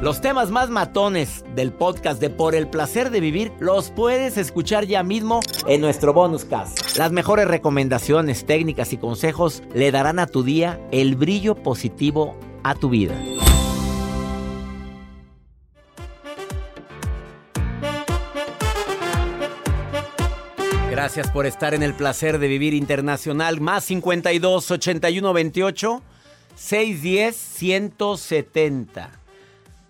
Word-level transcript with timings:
Los 0.00 0.20
temas 0.20 0.52
más 0.52 0.70
matones 0.70 1.44
del 1.56 1.72
podcast 1.72 2.20
de 2.20 2.30
Por 2.30 2.54
el 2.54 2.68
placer 2.68 3.10
de 3.10 3.18
vivir 3.18 3.50
los 3.58 3.90
puedes 3.90 4.36
escuchar 4.36 4.86
ya 4.86 5.02
mismo 5.02 5.40
en 5.66 5.80
nuestro 5.80 6.14
bonus 6.14 6.44
cast. 6.44 6.96
Las 6.96 7.10
mejores 7.10 7.48
recomendaciones, 7.48 8.46
técnicas 8.46 8.92
y 8.92 8.96
consejos 8.96 9.64
le 9.74 9.90
darán 9.90 10.20
a 10.20 10.28
tu 10.28 10.44
día 10.44 10.78
el 10.92 11.16
brillo 11.16 11.56
positivo 11.56 12.38
a 12.62 12.76
tu 12.76 12.90
vida. 12.90 13.20
Gracias 20.92 21.28
por 21.32 21.44
estar 21.44 21.74
en 21.74 21.82
el 21.82 21.94
placer 21.94 22.38
de 22.38 22.46
vivir 22.46 22.72
internacional. 22.72 23.60
Más 23.60 23.82
52 23.86 24.70
81 24.70 25.32
28 25.32 26.02
610 26.54 27.36
170. 27.36 29.27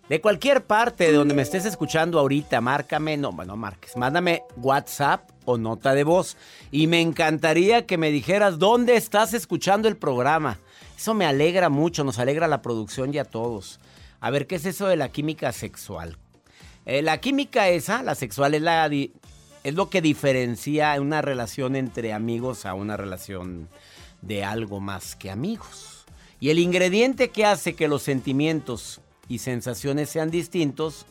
De 0.09 0.23
cualquier 0.23 0.65
parte 0.65 1.05
de 1.05 1.13
donde 1.13 1.35
me 1.35 1.43
estés 1.43 1.67
escuchando 1.67 2.19
ahorita, 2.19 2.63
márcame, 2.63 3.19
no, 3.19 3.31
bueno, 3.31 3.57
marques, 3.57 3.95
mándame 3.95 4.43
WhatsApp 4.57 5.29
o 5.45 5.59
nota 5.59 5.93
de 5.93 6.03
voz. 6.03 6.39
Y 6.71 6.87
me 6.87 7.03
encantaría 7.03 7.85
que 7.85 7.99
me 7.99 8.11
dijeras 8.11 8.59
dónde 8.59 8.97
estás 8.97 9.35
escuchando 9.35 9.87
el 9.87 9.99
programa. 9.99 10.59
Eso 10.97 11.13
me 11.13 11.27
alegra 11.27 11.69
mucho, 11.69 12.05
nos 12.05 12.19
alegra 12.19 12.49
la 12.49 12.63
producción 12.63 13.13
y 13.13 13.19
a 13.19 13.25
todos. 13.25 13.81
A 14.21 14.31
ver, 14.31 14.47
¿qué 14.47 14.55
es 14.55 14.65
eso 14.65 14.87
de 14.87 14.97
la 14.97 15.11
química 15.11 15.53
sexual? 15.53 16.17
Eh, 16.87 17.03
la 17.03 17.21
química 17.21 17.69
esa, 17.69 18.03
la 18.03 18.15
sexual, 18.15 18.55
es, 18.55 18.63
la, 18.63 18.87
es 18.89 19.75
lo 19.75 19.91
que 19.91 20.01
diferencia 20.01 20.99
una 21.03 21.21
relación 21.21 21.77
entre 21.77 22.15
amigos 22.15 22.65
a 22.65 22.73
una 22.73 22.97
relación 22.97 23.69
de 24.23 24.43
algo 24.43 24.81
más 24.81 25.17
que 25.17 25.31
amigos. 25.31 26.07
Y 26.41 26.49
el 26.49 26.61
ingrediente 26.61 27.29
que 27.29 27.45
hace 27.45 27.75
que 27.75 27.89
los 27.89 28.03
sentimientos 28.03 29.03
y 29.29 29.39
sensaciones 29.39 30.11
sean 30.11 30.31
distintos, 30.31 31.07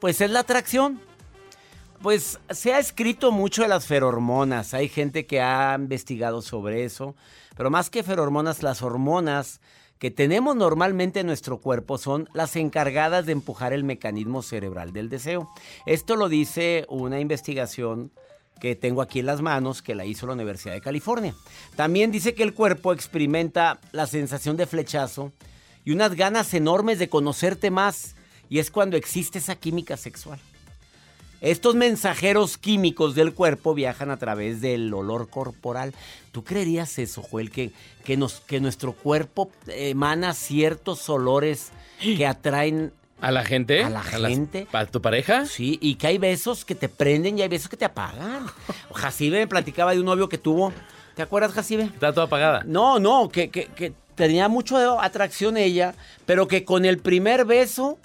pues 0.00 0.20
es 0.20 0.30
la 0.30 0.40
atracción. 0.40 1.00
Pues 2.02 2.38
se 2.50 2.74
ha 2.74 2.78
escrito 2.78 3.32
mucho 3.32 3.62
de 3.62 3.68
las 3.68 3.86
ferormonas, 3.86 4.74
hay 4.74 4.88
gente 4.88 5.26
que 5.26 5.40
ha 5.40 5.74
investigado 5.78 6.42
sobre 6.42 6.84
eso, 6.84 7.16
pero 7.56 7.70
más 7.70 7.88
que 7.88 8.02
ferormonas, 8.02 8.62
las 8.62 8.82
hormonas 8.82 9.60
que 9.98 10.10
tenemos 10.10 10.54
normalmente 10.56 11.20
en 11.20 11.26
nuestro 11.26 11.58
cuerpo 11.58 11.96
son 11.96 12.28
las 12.34 12.54
encargadas 12.56 13.24
de 13.24 13.32
empujar 13.32 13.72
el 13.72 13.82
mecanismo 13.82 14.42
cerebral 14.42 14.92
del 14.92 15.08
deseo. 15.08 15.48
Esto 15.86 16.16
lo 16.16 16.28
dice 16.28 16.84
una 16.90 17.18
investigación 17.18 18.12
que 18.60 18.76
tengo 18.76 19.02
aquí 19.02 19.20
en 19.20 19.26
las 19.26 19.40
manos 19.40 19.82
que 19.82 19.94
la 19.94 20.04
hizo 20.04 20.26
la 20.26 20.34
Universidad 20.34 20.74
de 20.74 20.80
California. 20.80 21.34
También 21.76 22.10
dice 22.10 22.34
que 22.34 22.42
el 22.42 22.54
cuerpo 22.54 22.92
experimenta 22.92 23.78
la 23.92 24.06
sensación 24.06 24.56
de 24.56 24.66
flechazo 24.66 25.32
y 25.86 25.92
unas 25.92 26.16
ganas 26.16 26.52
enormes 26.52 26.98
de 26.98 27.08
conocerte 27.08 27.70
más. 27.70 28.16
Y 28.50 28.58
es 28.58 28.70
cuando 28.70 28.96
existe 28.96 29.38
esa 29.38 29.54
química 29.54 29.96
sexual. 29.96 30.40
Estos 31.40 31.76
mensajeros 31.76 32.58
químicos 32.58 33.14
del 33.14 33.32
cuerpo 33.32 33.72
viajan 33.72 34.10
a 34.10 34.16
través 34.16 34.60
del 34.60 34.92
olor 34.92 35.28
corporal. 35.28 35.94
¿Tú 36.32 36.42
creerías 36.42 36.98
eso, 36.98 37.22
Joel? 37.22 37.52
Que, 37.52 37.70
que, 38.04 38.16
nos, 38.16 38.40
que 38.40 38.58
nuestro 38.58 38.92
cuerpo 38.94 39.50
emana 39.68 40.34
ciertos 40.34 41.08
olores 41.08 41.70
que 42.00 42.26
atraen 42.26 42.92
¿A 43.20 43.30
la 43.30 43.44
gente? 43.44 43.82
A 43.82 43.88
la 43.88 44.02
gente. 44.02 44.66
¿Para 44.70 44.86
tu 44.86 45.00
pareja? 45.00 45.46
Sí, 45.46 45.78
y 45.80 45.94
que 45.94 46.08
hay 46.08 46.18
besos 46.18 46.64
que 46.64 46.74
te 46.74 46.88
prenden 46.88 47.38
y 47.38 47.42
hay 47.42 47.48
besos 47.48 47.68
que 47.68 47.76
te 47.76 47.86
apagan. 47.86 48.46
Jacibe 48.92 49.38
me 49.38 49.46
platicaba 49.46 49.92
de 49.92 50.00
un 50.00 50.06
novio 50.06 50.28
que 50.28 50.36
tuvo. 50.36 50.72
¿Te 51.14 51.22
acuerdas, 51.22 51.52
Jacibe? 51.52 51.84
Está 51.84 52.12
toda 52.12 52.26
apagada. 52.26 52.62
No, 52.66 52.98
no, 52.98 53.30
que, 53.30 53.48
que, 53.48 53.66
que 53.66 53.94
tenía 54.16 54.48
mucho 54.48 55.00
atracción 55.00 55.56
ella, 55.56 55.94
pero 56.24 56.48
que 56.48 56.64
con 56.64 56.84
el 56.84 56.98
primer 56.98 57.44
beso 57.44 57.98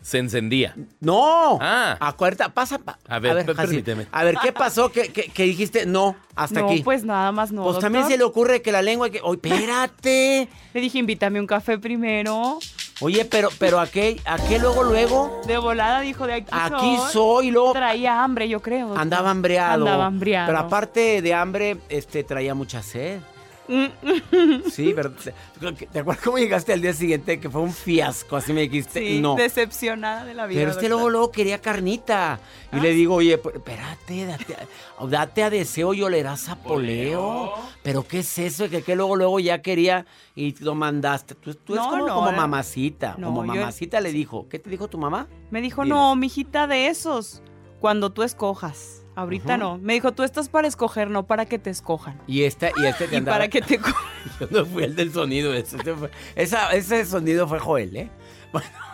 se 0.00 0.18
encendía. 0.18 0.74
No. 1.00 1.58
Ah. 1.60 1.96
Acuérdate, 2.00 2.50
pasa. 2.52 2.80
A 3.08 3.18
ver, 3.18 3.32
a 3.32 3.34
ver 3.34 3.54
permíteme. 3.54 4.06
A 4.10 4.24
ver, 4.24 4.36
¿qué 4.42 4.52
pasó? 4.52 4.90
¿Qué, 4.90 5.32
dijiste? 5.36 5.84
No, 5.84 6.16
hasta 6.34 6.60
aquí. 6.60 6.78
No, 6.78 6.84
pues 6.84 7.04
nada 7.04 7.30
más 7.32 7.52
no. 7.52 7.64
Pues 7.64 7.78
también 7.78 8.06
se 8.06 8.16
le 8.16 8.24
ocurre 8.24 8.62
que 8.62 8.72
la 8.72 8.80
lengua. 8.80 9.10
Que... 9.10 9.20
Oye, 9.22 9.40
espérate! 9.42 10.48
Le 10.74 10.80
dije, 10.80 10.98
invítame 10.98 11.40
un 11.40 11.46
café 11.46 11.78
primero. 11.78 12.58
Oye, 13.00 13.24
pero, 13.24 13.48
pero 13.58 13.80
¿a 13.80 13.86
qué, 13.86 14.20
¿a 14.24 14.38
qué 14.38 14.58
luego, 14.58 14.82
luego? 14.82 15.40
De 15.46 15.56
volada 15.56 16.00
dijo 16.00 16.26
de 16.26 16.34
aquí 16.34 16.48
Aquí 16.50 16.96
soy, 17.12 17.50
luego. 17.50 17.72
Traía 17.72 18.22
hambre, 18.24 18.48
yo 18.48 18.60
creo. 18.60 18.96
Andaba 18.96 19.30
hambreado. 19.30 19.84
Andaba 19.84 20.06
hambreado. 20.06 20.46
Pero 20.46 20.58
aparte 20.58 21.22
de 21.22 21.34
hambre, 21.34 21.76
este, 21.88 22.24
traía 22.24 22.54
mucha 22.54 22.82
sed. 22.82 23.20
Sí, 24.70 24.92
pero 24.94 25.12
¿te 25.12 25.98
acuerdas 25.98 26.24
cómo 26.24 26.38
llegaste 26.38 26.72
al 26.72 26.80
día 26.80 26.92
siguiente? 26.92 27.38
Que 27.38 27.50
fue 27.50 27.60
un 27.60 27.72
fiasco, 27.72 28.36
así 28.36 28.52
me 28.52 28.62
dijiste. 28.62 29.00
Sí, 29.00 29.20
no. 29.20 29.34
decepcionada 29.34 30.24
de 30.24 30.34
la 30.34 30.46
vida. 30.46 30.60
Pero 30.60 30.70
este 30.72 30.88
luego, 30.88 31.10
luego 31.10 31.30
quería 31.30 31.60
carnita. 31.60 32.40
Y 32.72 32.80
le 32.80 32.90
digo, 32.90 33.16
oye, 33.16 33.34
espérate, 33.34 34.26
date, 34.26 34.56
date, 35.08 35.42
a 35.42 35.50
deseo 35.50 35.94
y 35.94 36.02
olerás 36.02 36.48
a 36.48 36.56
poleo. 36.56 37.54
Pero 37.82 38.06
¿qué 38.06 38.20
es 38.20 38.38
eso? 38.38 38.68
Que, 38.68 38.82
que 38.82 38.96
luego, 38.96 39.16
luego 39.16 39.40
ya 39.40 39.62
quería 39.62 40.06
y 40.34 40.54
lo 40.62 40.74
mandaste. 40.74 41.34
Tú, 41.34 41.54
tú 41.54 41.74
eres 41.74 41.86
como, 41.86 42.06
como, 42.06 42.32
mamacita. 42.32 43.14
como 43.14 43.44
mamacita 43.44 44.00
le 44.00 44.12
dijo. 44.12 44.48
¿Qué 44.48 44.58
te 44.58 44.70
dijo 44.70 44.88
tu 44.88 44.98
mamá? 44.98 45.28
Me 45.50 45.60
dijo, 45.60 45.84
no, 45.84 46.14
mijita, 46.16 46.66
de 46.66 46.88
esos. 46.88 47.42
Cuando 47.80 48.10
tú 48.10 48.22
escojas. 48.22 49.04
Ahorita 49.18 49.56
no. 49.56 49.78
Me 49.78 49.94
dijo, 49.94 50.12
tú 50.12 50.22
estás 50.22 50.48
para 50.48 50.68
escoger, 50.68 51.10
no 51.10 51.26
para 51.26 51.44
que 51.44 51.58
te 51.58 51.70
escojan. 51.70 52.20
Y 52.28 52.44
este, 52.44 52.70
y 52.76 52.86
este 52.86 53.08
te 53.08 53.16
andaba... 53.16 53.38
para 53.38 53.48
que 53.48 53.60
te 53.60 53.80
Yo 54.40 54.46
no 54.48 54.64
fui 54.64 54.84
el 54.84 54.94
del 54.94 55.12
sonido. 55.12 55.52
Ese, 55.54 55.76
esa, 56.36 56.70
ese 56.70 57.04
sonido 57.04 57.48
fue 57.48 57.58
Joel, 57.58 57.96
¿eh? 57.96 58.10
Bueno. 58.52 58.68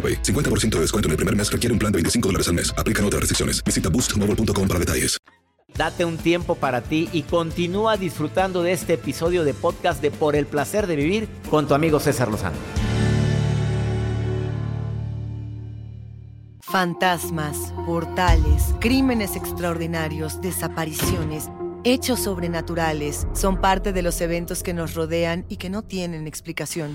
AroPay. 0.00 0.22
50% 0.22 0.76
de 0.76 0.80
descuento 0.80 1.08
en 1.08 1.10
el 1.10 1.16
primer 1.18 1.36
mes 1.36 1.52
requiere 1.52 1.74
un 1.74 1.78
plan 1.78 1.92
de 1.92 1.98
25 1.98 2.28
dólares 2.28 2.48
al 2.48 2.54
mes. 2.54 2.72
Aplican 2.78 3.04
otras 3.04 3.20
restricciones. 3.20 3.62
Visita 3.62 3.90
boostmobile.com 3.90 4.66
para 4.66 4.80
detalles. 4.80 5.20
Date 5.76 6.04
un 6.04 6.18
tiempo 6.18 6.56
para 6.56 6.82
ti 6.82 7.08
y 7.12 7.22
continúa 7.22 7.96
disfrutando 7.96 8.62
de 8.62 8.72
este 8.72 8.94
episodio 8.94 9.44
de 9.44 9.54
podcast 9.54 10.02
de 10.02 10.10
Por 10.10 10.36
el 10.36 10.46
placer 10.46 10.86
de 10.86 10.96
vivir 10.96 11.28
con 11.48 11.66
tu 11.68 11.74
amigo 11.74 12.00
César 12.00 12.28
Lozano. 12.28 12.56
Fantasmas, 16.60 17.72
portales, 17.84 18.74
crímenes 18.78 19.34
extraordinarios, 19.34 20.40
desapariciones, 20.40 21.48
hechos 21.82 22.20
sobrenaturales 22.20 23.26
son 23.32 23.60
parte 23.60 23.92
de 23.92 24.02
los 24.02 24.20
eventos 24.20 24.62
que 24.62 24.72
nos 24.72 24.94
rodean 24.94 25.44
y 25.48 25.56
que 25.56 25.68
no 25.68 25.82
tienen 25.82 26.28
explicación. 26.28 26.94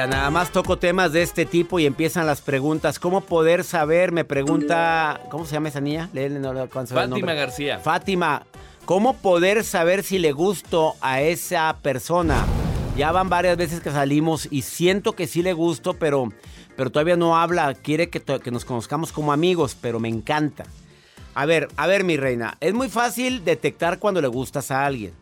Mira, 0.00 0.16
nada 0.16 0.30
más 0.30 0.50
toco 0.50 0.78
temas 0.78 1.12
de 1.12 1.20
este 1.20 1.44
tipo 1.44 1.78
y 1.78 1.84
empiezan 1.84 2.26
las 2.26 2.40
preguntas. 2.40 2.98
¿Cómo 2.98 3.20
poder 3.20 3.64
saber? 3.64 4.12
Me 4.12 4.24
pregunta, 4.24 5.20
¿cómo 5.30 5.44
se 5.44 5.52
llama 5.52 5.68
esa 5.68 5.82
niña? 5.82 6.08
Léele, 6.14 6.38
no 6.38 6.52
el 6.52 6.68
Fátima. 6.70 7.34
García. 7.34 7.80
Fátima, 7.80 8.46
¿cómo 8.86 9.18
poder 9.18 9.62
saber 9.62 10.02
si 10.02 10.18
le 10.18 10.32
gusto 10.32 10.94
a 11.02 11.20
esa 11.20 11.76
persona? 11.82 12.46
Ya 12.96 13.12
van 13.12 13.28
varias 13.28 13.58
veces 13.58 13.80
que 13.80 13.90
salimos 13.90 14.48
y 14.50 14.62
siento 14.62 15.12
que 15.12 15.26
sí 15.26 15.42
le 15.42 15.52
gusto, 15.52 15.92
pero, 15.92 16.32
pero 16.78 16.88
todavía 16.88 17.16
no 17.16 17.36
habla. 17.36 17.74
Quiere 17.74 18.08
que 18.08 18.50
nos 18.50 18.64
conozcamos 18.64 19.12
como 19.12 19.34
amigos, 19.34 19.76
pero 19.78 20.00
me 20.00 20.08
encanta. 20.08 20.64
A 21.34 21.44
ver, 21.44 21.68
a 21.76 21.86
ver, 21.86 22.04
mi 22.04 22.16
reina. 22.16 22.56
Es 22.60 22.72
muy 22.72 22.88
fácil 22.88 23.44
detectar 23.44 23.98
cuando 23.98 24.22
le 24.22 24.28
gustas 24.28 24.70
a 24.70 24.86
alguien. 24.86 25.12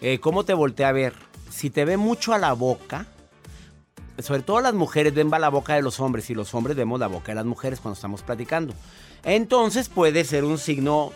Eh, 0.00 0.20
¿Cómo 0.20 0.44
te 0.44 0.54
voltea 0.54 0.90
a 0.90 0.92
ver? 0.92 1.14
Si 1.50 1.70
te 1.70 1.84
ve 1.84 1.96
mucho 1.96 2.32
a 2.34 2.38
la 2.38 2.52
boca, 2.52 3.08
sobre 4.18 4.42
todo 4.42 4.60
las 4.60 4.74
mujeres 4.74 5.14
ven 5.14 5.30
la 5.30 5.48
boca 5.48 5.74
de 5.74 5.82
los 5.82 6.00
hombres 6.00 6.28
y 6.30 6.34
los 6.34 6.54
hombres 6.54 6.76
vemos 6.76 6.98
la 7.00 7.06
boca 7.06 7.32
de 7.32 7.36
las 7.36 7.44
mujeres 7.46 7.80
cuando 7.80 7.94
estamos 7.94 8.22
platicando. 8.22 8.74
Entonces 9.24 9.88
puede 9.88 10.24
ser 10.24 10.44
un 10.44 10.58
signo, 10.58 11.12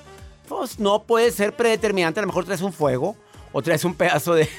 pues 0.48 0.78
no 0.78 1.02
puede 1.04 1.30
ser 1.30 1.54
predeterminante. 1.54 2.20
A 2.20 2.22
lo 2.22 2.26
mejor 2.28 2.44
traes 2.44 2.62
un 2.62 2.72
fuego 2.72 3.16
o 3.52 3.62
traes 3.62 3.84
un 3.84 3.94
pedazo 3.94 4.34
de... 4.34 4.48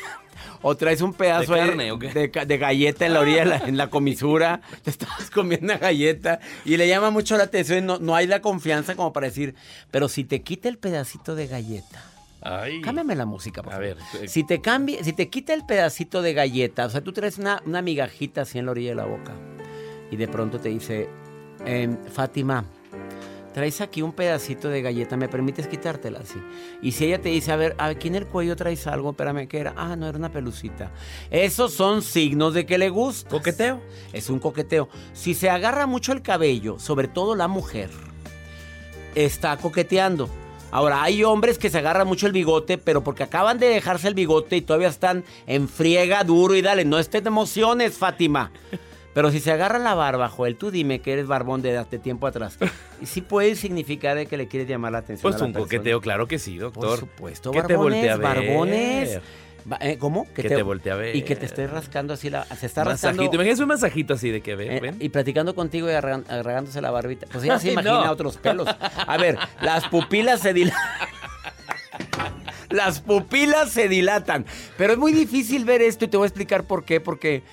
O 0.66 0.76
traes 0.78 1.02
un 1.02 1.14
pedazo 1.14 1.54
¿De 1.54 1.60
ahí 1.62 1.68
carne 1.68 1.92
o 1.92 2.00
qué? 2.00 2.08
de, 2.10 2.32
ca- 2.32 2.46
de 2.46 2.58
galleta 2.58 3.06
en 3.06 3.14
la 3.14 3.20
orilla, 3.20 3.44
la- 3.44 3.58
en 3.58 3.76
la 3.76 3.90
comisura. 3.90 4.62
Te 4.82 4.90
estabas 4.92 5.30
comiendo 5.30 5.66
una 5.66 5.78
galleta 5.78 6.40
y 6.64 6.78
le 6.78 6.88
llama 6.88 7.10
mucho 7.12 7.36
la 7.36 7.44
atención. 7.44 7.86
No, 7.86 8.00
no 8.00 8.16
hay 8.16 8.28
la 8.28 8.40
confianza 8.42 8.96
como 8.96 9.12
para 9.12 9.28
decir, 9.28 9.56
pero 9.92 10.08
si 10.08 10.24
te 10.24 10.42
quita 10.42 10.70
el 10.70 10.78
pedacito 10.78 11.36
de 11.36 11.48
galleta, 11.48 12.02
Ay. 12.44 12.82
Cámbiame 12.82 13.16
la 13.16 13.26
música, 13.26 13.62
por 13.64 13.74
A 13.74 13.78
favor. 13.78 13.96
ver, 13.96 14.24
eh. 14.24 14.28
Si 14.28 14.44
te 14.44 14.62
cambia, 14.62 15.04
si 15.04 15.14
te 15.14 15.30
quita 15.30 15.54
el 15.54 15.66
pedacito 15.66 16.22
de 16.22 16.34
galleta, 16.34 16.86
o 16.86 16.90
sea, 16.90 17.02
tú 17.02 17.14
traes 17.14 17.38
una, 17.38 17.62
una 17.66 17.82
migajita 17.82 18.42
así 18.42 18.60
en 18.60 18.66
la 18.66 18.72
orilla 18.72 18.90
de 18.90 18.96
la 18.96 19.06
boca 19.06 19.34
y 20.12 20.16
de 20.18 20.28
pronto 20.28 20.60
te 20.60 20.70
dice, 20.70 21.08
em, 21.66 21.98
Fátima, 22.06 22.66
traes 23.54 23.82
aquí 23.82 24.02
un 24.02 24.12
pedacito 24.14 24.68
de 24.70 24.82
galleta, 24.82 25.16
¿me 25.16 25.30
permites 25.30 25.68
quitártela 25.68 26.20
así? 26.20 26.40
Y 26.82 26.92
si 26.92 27.06
ella 27.06 27.22
te 27.22 27.30
dice, 27.30 27.52
a 27.52 27.56
ver, 27.56 27.76
aquí 27.78 28.08
en 28.10 28.16
el 28.16 28.26
cuello 28.28 28.56
traes 28.56 28.88
algo, 28.88 29.12
espérame, 29.12 29.48
¿qué 29.48 29.60
era? 29.60 29.74
Ah, 29.78 29.96
no, 29.96 30.08
era 30.08 30.18
una 30.18 30.32
pelucita. 30.32 30.92
Esos 31.30 31.72
son 31.74 32.02
signos 32.02 32.54
de 32.56 32.66
que 32.66 32.78
le 32.80 32.90
gusta. 32.90 33.30
¿Coqueteo? 33.30 33.80
Es 34.12 34.30
un 34.30 34.40
coqueteo. 34.40 34.90
Si 35.14 35.34
se 35.36 35.50
agarra 35.50 35.86
mucho 35.86 36.12
el 36.14 36.22
cabello, 36.24 36.80
sobre 36.80 37.08
todo 37.08 37.36
la 37.36 37.48
mujer, 37.48 37.90
está 39.16 39.56
coqueteando. 39.58 40.30
Ahora, 40.74 41.04
hay 41.04 41.24
hombres 41.24 41.60
que 41.60 41.70
se 41.70 41.78
agarran 41.78 42.08
mucho 42.08 42.26
el 42.26 42.34
bigote, 42.34 42.80
pero 42.80 43.04
porque 43.04 43.22
acaban 43.22 43.60
de 43.60 43.68
dejarse 43.68 44.08
el 44.08 44.16
bigote 44.16 44.56
y 44.56 44.62
todavía 44.62 44.88
están 44.88 45.24
en 45.46 45.70
friega 45.70 46.24
duro 46.24 46.56
y 46.56 46.64
dale, 46.64 46.84
no 46.84 46.98
estés 46.98 47.24
de 47.24 47.28
emociones, 47.28 47.96
Fátima. 47.96 48.52
Pero 49.14 49.30
si 49.30 49.40
se 49.40 49.52
agarran 49.52 49.84
la 49.84 49.94
barba, 49.94 50.30
Joel, 50.30 50.56
tú 50.56 50.72
dime 50.72 51.00
que 51.00 51.14
eres 51.14 51.28
barbón 51.28 51.62
de 51.62 51.78
hace 51.78 52.00
tiempo 52.00 52.26
atrás. 52.26 52.58
Y 53.00 53.06
sí 53.06 53.22
puede 53.22 53.56
significar 53.56 54.18
de 54.18 54.26
que 54.26 54.36
le 54.36 54.48
quieres 54.48 54.68
llamar 54.68 54.94
la 54.94 54.98
atención. 54.98 55.22
Pues 55.32 55.36
a 55.36 55.40
la 55.40 55.46
un 55.46 55.54
persona. 55.54 55.66
coqueteo, 55.66 56.02
claro 56.02 56.28
que 56.28 56.40
sí, 56.40 56.58
doctor. 56.58 56.90
Por 56.90 57.00
supuesto, 57.02 57.52
te 57.52 57.60
barbones, 57.60 57.78
voltea 57.78 58.14
a 58.14 58.18
ver. 58.18 58.48
barbones. 58.50 59.20
Eh, 59.80 59.98
¿Cómo? 59.98 60.28
Que 60.34 60.44
te 60.44 60.62
voltea 60.62 60.94
a 60.94 60.98
ver. 60.98 61.16
Y 61.16 61.22
que 61.24 61.36
te 61.36 61.46
esté 61.46 61.68
rascando 61.68 62.14
así 62.14 62.30
la... 62.30 62.44
Se 62.46 62.66
está 62.66 62.84
rascando... 62.84 63.18
Masajito. 63.18 63.36
Imagínese 63.36 63.62
un 63.64 63.70
masajito 63.70 64.14
así 64.16 64.30
de 64.30 64.42
que 64.42 64.56
ve, 64.56 64.78
Eh, 64.78 64.94
y 65.00 65.10
platicando 65.10 65.56
contigo 65.56 65.88
y 65.90 65.94
arragan- 65.94 66.26
agarrándose 66.30 66.82
la 66.82 66.92
barbita. 66.92 67.28
Pues 67.32 67.44
ella 67.46 67.60
se 67.60 67.72
imagina 67.72 68.04
no. 68.06 68.12
otros 68.12 68.38
pelos. 68.38 68.68
A 68.68 69.18
ver, 69.18 69.38
las 69.62 69.88
pupilas 69.88 70.42
se 70.42 70.54
dilatan. 70.54 70.82
Las 72.70 73.00
pupilas 73.02 73.70
se 73.72 73.88
dilatan. 73.88 74.46
Pero 74.78 74.94
es 74.94 75.00
muy 75.00 75.12
difícil 75.14 75.64
ver 75.66 75.82
esto 75.82 76.06
y 76.06 76.08
te 76.08 76.18
voy 76.18 76.26
a 76.26 76.28
explicar 76.28 76.64
por 76.66 76.84
qué. 76.86 77.00
Porque, 77.00 77.44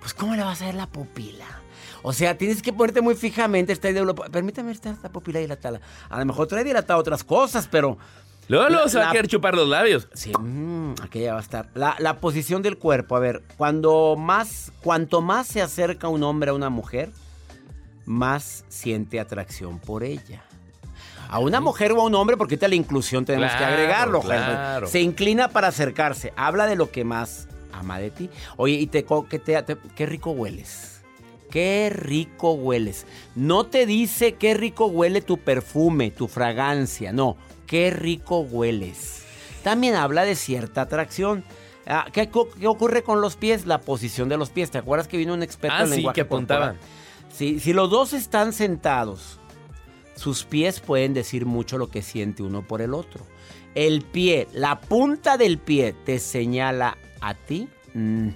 pues, 0.00 0.14
¿cómo 0.14 0.34
le 0.34 0.42
vas 0.42 0.62
a 0.62 0.66
ver 0.66 0.74
la 0.74 0.86
pupila? 0.86 1.44
O 2.02 2.12
sea, 2.12 2.36
tienes 2.36 2.62
que 2.62 2.72
ponerte 2.72 3.00
muy 3.00 3.14
fijamente. 3.14 3.72
Está 3.72 3.88
ahí 3.88 3.94
de- 3.94 4.14
Permítame 4.32 4.72
esta, 4.72 4.90
esta 4.90 5.10
pupila 5.10 5.38
dilatada. 5.40 5.80
A 6.08 6.18
lo 6.18 6.24
mejor 6.24 6.46
trae 6.46 6.64
dilatada 6.64 6.98
otras 6.98 7.22
cosas, 7.24 7.68
pero. 7.70 7.98
Luego, 8.48 8.88
se 8.88 8.98
va 8.98 9.08
a 9.08 9.12
querer 9.12 9.26
chupar 9.28 9.54
los 9.54 9.68
labios. 9.68 10.08
Sí, 10.12 10.32
mm, 10.38 10.94
aquella 11.02 11.32
va 11.32 11.38
a 11.38 11.42
estar. 11.42 11.68
La, 11.74 11.96
la 11.98 12.20
posición 12.20 12.62
del 12.62 12.76
cuerpo, 12.78 13.16
a 13.16 13.20
ver, 13.20 13.42
cuando 13.56 14.16
más, 14.18 14.72
cuanto 14.82 15.20
más 15.22 15.46
se 15.46 15.62
acerca 15.62 16.08
un 16.08 16.22
hombre 16.22 16.50
a 16.50 16.54
una 16.54 16.68
mujer, 16.70 17.10
más 18.04 18.64
siente 18.68 19.18
atracción 19.20 19.78
por 19.78 20.04
ella. 20.04 20.44
A 21.28 21.38
una 21.38 21.60
mujer 21.60 21.92
o 21.92 22.00
a 22.00 22.04
un 22.04 22.14
hombre, 22.14 22.36
porque 22.36 22.54
ahorita 22.54 22.68
la 22.68 22.74
inclusión 22.74 23.24
tenemos 23.24 23.50
que 23.52 23.64
agregarlo. 23.64 24.20
Claro. 24.20 24.86
Se 24.86 25.00
inclina 25.00 25.48
para 25.48 25.68
acercarse, 25.68 26.32
habla 26.36 26.66
de 26.66 26.76
lo 26.76 26.90
que 26.90 27.02
más 27.04 27.48
ama 27.72 27.98
de 27.98 28.10
ti. 28.10 28.30
Oye, 28.56 28.74
y 28.74 28.86
te 28.86 29.02
te- 29.02 29.76
qué 29.96 30.06
rico 30.06 30.30
hueles. 30.32 31.00
Qué 31.50 31.90
rico 31.94 32.52
hueles. 32.52 33.06
No 33.34 33.64
te 33.66 33.86
dice 33.86 34.34
qué 34.34 34.54
rico 34.54 34.86
huele 34.86 35.22
tu 35.22 35.38
perfume, 35.38 36.10
tu 36.10 36.28
fragancia, 36.28 37.12
no, 37.12 37.36
qué 37.74 37.90
rico 37.90 38.38
hueles. 38.38 39.24
También 39.64 39.96
habla 39.96 40.24
de 40.24 40.36
cierta 40.36 40.82
atracción. 40.82 41.42
Ah, 41.88 42.06
¿qué, 42.12 42.30
ocurre 42.32 43.02
con 43.02 43.20
los 43.20 43.34
pies? 43.34 43.66
La 43.66 43.80
posición 43.80 44.28
de 44.28 44.36
los 44.36 44.50
pies. 44.50 44.70
¿Te 44.70 44.78
acuerdas 44.78 45.08
que 45.08 45.16
vino 45.16 45.34
un 45.34 45.42
experto 45.42 45.78
Ah, 45.78 45.82
en 45.82 45.88
sí, 45.88 45.96
lenguaje 45.96 46.24
que? 46.24 46.76
Sí, 47.32 47.58
si 47.58 47.72
los 47.72 47.90
dos 47.90 48.12
están 48.12 48.52
sentados, 48.52 49.40
sus 50.14 50.44
pies 50.44 50.78
pueden 50.78 51.14
decir 51.14 51.46
mucho 51.46 51.76
lo 51.76 51.88
que 51.88 52.02
siente 52.02 52.44
uno 52.44 52.62
por 52.62 52.80
el 52.80 52.94
otro. 52.94 53.26
El 53.74 54.02
pie, 54.02 54.46
la 54.52 54.80
punta 54.80 55.36
del 55.36 55.58
pie 55.58 55.96
te 56.04 56.20
señala 56.20 56.96
a 57.20 57.34
ti. 57.34 57.68
Mm. 57.92 58.28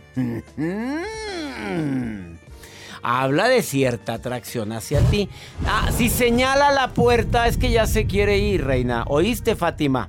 Habla 3.02 3.48
de 3.48 3.62
cierta 3.62 4.14
atracción 4.14 4.72
hacia 4.72 5.00
ti. 5.02 5.28
Ah, 5.66 5.90
si 5.96 6.08
señala 6.08 6.72
la 6.72 6.88
puerta 6.94 7.46
es 7.46 7.56
que 7.56 7.70
ya 7.70 7.86
se 7.86 8.06
quiere 8.06 8.38
ir, 8.38 8.64
reina. 8.64 9.04
¿Oíste, 9.08 9.56
Fátima? 9.56 10.08